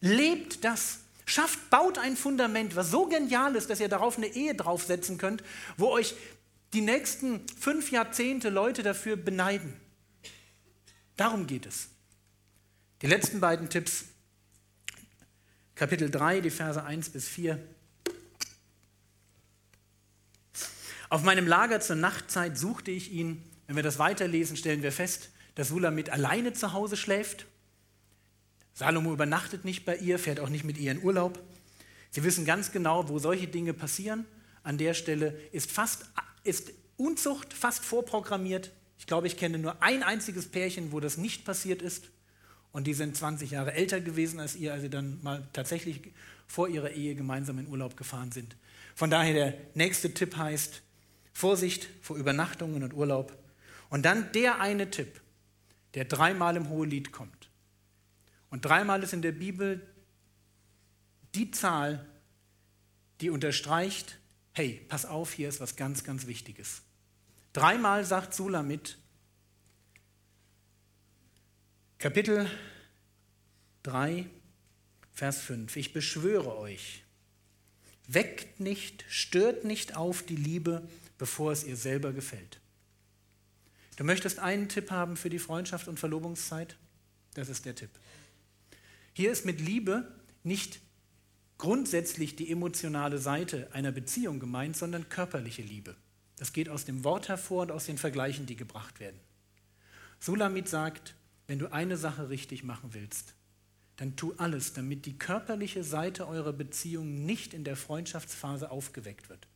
[0.00, 1.00] Lebt das.
[1.26, 5.44] Schafft, baut ein Fundament, was so genial ist, dass ihr darauf eine Ehe draufsetzen könnt,
[5.76, 6.14] wo euch
[6.72, 9.76] die nächsten fünf Jahrzehnte Leute dafür beneiden.
[11.16, 11.88] Darum geht es.
[13.02, 14.06] Die letzten beiden Tipps,
[15.74, 17.58] Kapitel 3, die Verse 1 bis 4.
[21.08, 23.42] Auf meinem Lager zur Nachtzeit suchte ich ihn.
[23.66, 27.46] Wenn wir das weiterlesen, stellen wir fest, dass Sulamit alleine zu Hause schläft.
[28.80, 31.38] Salomo übernachtet nicht bei ihr, fährt auch nicht mit ihr in Urlaub.
[32.10, 34.24] Sie wissen ganz genau, wo solche Dinge passieren.
[34.62, 36.06] An der Stelle ist, fast,
[36.44, 38.70] ist Unzucht fast vorprogrammiert.
[38.98, 42.06] Ich glaube, ich kenne nur ein einziges Pärchen, wo das nicht passiert ist.
[42.72, 46.00] Und die sind 20 Jahre älter gewesen als ihr, als sie dann mal tatsächlich
[46.46, 48.56] vor ihrer Ehe gemeinsam in Urlaub gefahren sind.
[48.94, 50.80] Von daher der nächste Tipp heißt
[51.34, 53.36] Vorsicht vor Übernachtungen und Urlaub.
[53.90, 55.20] Und dann der eine Tipp,
[55.92, 57.39] der dreimal im Hohelied kommt.
[58.50, 59.86] Und dreimal ist in der Bibel
[61.34, 62.04] die Zahl,
[63.20, 64.18] die unterstreicht,
[64.52, 66.82] hey, pass auf, hier ist was ganz, ganz Wichtiges.
[67.52, 68.98] Dreimal sagt Sulamit,
[71.98, 72.50] Kapitel
[73.82, 74.26] 3,
[75.12, 77.04] Vers 5, ich beschwöre euch,
[78.06, 80.88] weckt nicht, stört nicht auf die Liebe,
[81.18, 82.58] bevor es ihr selber gefällt.
[83.96, 86.76] Du möchtest einen Tipp haben für die Freundschaft und Verlobungszeit?
[87.34, 87.90] Das ist der Tipp.
[89.20, 90.10] Hier ist mit Liebe
[90.44, 90.80] nicht
[91.58, 95.94] grundsätzlich die emotionale Seite einer Beziehung gemeint, sondern körperliche Liebe.
[96.38, 99.20] Das geht aus dem Wort hervor und aus den Vergleichen, die gebracht werden.
[100.20, 101.16] Sulamit sagt,
[101.48, 103.34] wenn du eine Sache richtig machen willst,
[103.96, 109.48] dann tu alles, damit die körperliche Seite eurer Beziehung nicht in der Freundschaftsphase aufgeweckt wird.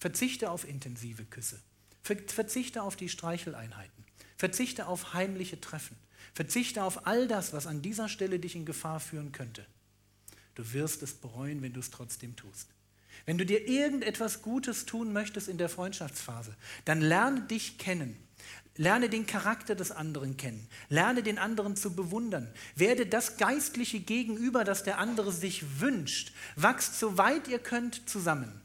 [0.00, 1.60] Verzichte auf intensive Küsse.
[2.02, 4.04] Verzichte auf die Streicheleinheiten.
[4.36, 5.96] Verzichte auf heimliche Treffen.
[6.34, 9.66] Verzichte auf all das, was an dieser Stelle dich in Gefahr führen könnte.
[10.54, 12.68] Du wirst es bereuen, wenn du es trotzdem tust.
[13.24, 16.54] Wenn du dir irgendetwas Gutes tun möchtest in der Freundschaftsphase,
[16.84, 18.16] dann lerne dich kennen.
[18.76, 20.68] Lerne den Charakter des anderen kennen.
[20.90, 22.52] Lerne den anderen zu bewundern.
[22.74, 26.32] Werde das geistliche Gegenüber, das der andere sich wünscht.
[26.56, 28.60] Wachst so weit ihr könnt zusammen.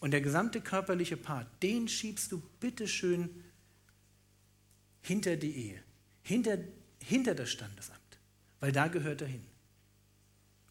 [0.00, 3.30] Und der gesamte körperliche Part, den schiebst du bitteschön
[5.02, 5.82] hinter die Ehe,
[6.22, 6.58] hinter,
[6.98, 7.98] hinter das Standesamt,
[8.60, 9.44] weil da gehört er hin.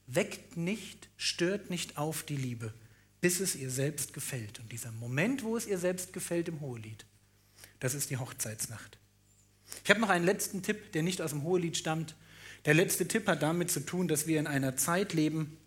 [0.07, 2.73] Weckt nicht, stört nicht auf die Liebe,
[3.21, 4.59] bis es ihr selbst gefällt.
[4.59, 7.05] Und dieser Moment, wo es ihr selbst gefällt im Hohelied,
[7.79, 8.97] das ist die Hochzeitsnacht.
[9.83, 12.15] Ich habe noch einen letzten Tipp, der nicht aus dem Hohelied stammt.
[12.65, 15.57] Der letzte Tipp hat damit zu tun, dass wir in einer Zeit leben,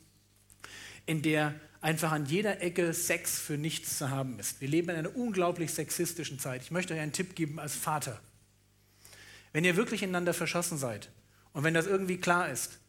[1.06, 4.60] in der einfach an jeder Ecke Sex für nichts zu haben ist.
[4.60, 6.62] Wir leben in einer unglaublich sexistischen Zeit.
[6.62, 8.20] Ich möchte euch einen Tipp geben als Vater.
[9.54, 11.08] Wenn ihr wirklich ineinander verschossen seid
[11.52, 12.80] und wenn das irgendwie klar ist,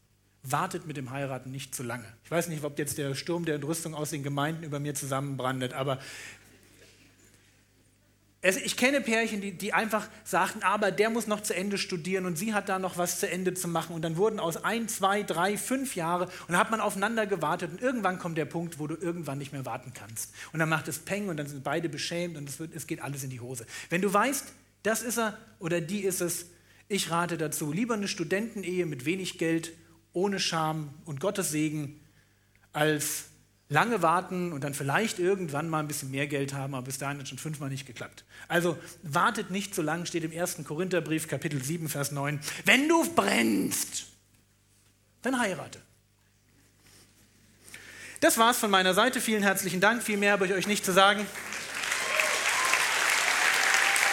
[0.42, 2.06] wartet mit dem Heiraten nicht zu lange.
[2.24, 5.74] Ich weiß nicht, ob jetzt der Sturm der Entrüstung aus den Gemeinden über mir zusammenbrandet,
[5.74, 6.00] aber
[8.42, 12.36] ich kenne Pärchen, die, die, einfach sagten, aber der muss noch zu Ende studieren und
[12.38, 13.96] sie hat da noch was zu Ende zu machen.
[13.96, 17.72] Und dann wurden aus ein, zwei, drei, fünf Jahre und dann hat man aufeinander gewartet
[17.72, 20.34] und irgendwann kommt der Punkt, wo du irgendwann nicht mehr warten kannst.
[20.52, 23.02] Und dann macht es Peng und dann sind beide beschämt und es, wird, es geht
[23.02, 23.66] alles in die Hose.
[23.90, 24.46] Wenn du weißt,
[24.84, 26.46] das ist er oder die ist es,
[26.88, 29.72] ich rate dazu, lieber eine Studentenehe mit wenig Geld
[30.14, 32.00] ohne Scham und Gottes Segen,
[32.74, 33.26] als
[33.70, 37.20] lange warten und dann vielleicht irgendwann mal ein bisschen mehr Geld haben, aber bis dahin
[37.20, 38.24] hat schon fünfmal nicht geklappt.
[38.48, 40.64] Also wartet nicht so lange, steht im 1.
[40.66, 42.40] Korintherbrief, Kapitel 7, Vers 9.
[42.66, 44.06] Wenn du brennst,
[45.22, 45.80] dann heirate.
[48.22, 49.20] Das war's von meiner Seite.
[49.20, 50.02] Vielen herzlichen Dank.
[50.02, 51.26] Viel mehr habe ich euch nicht zu sagen.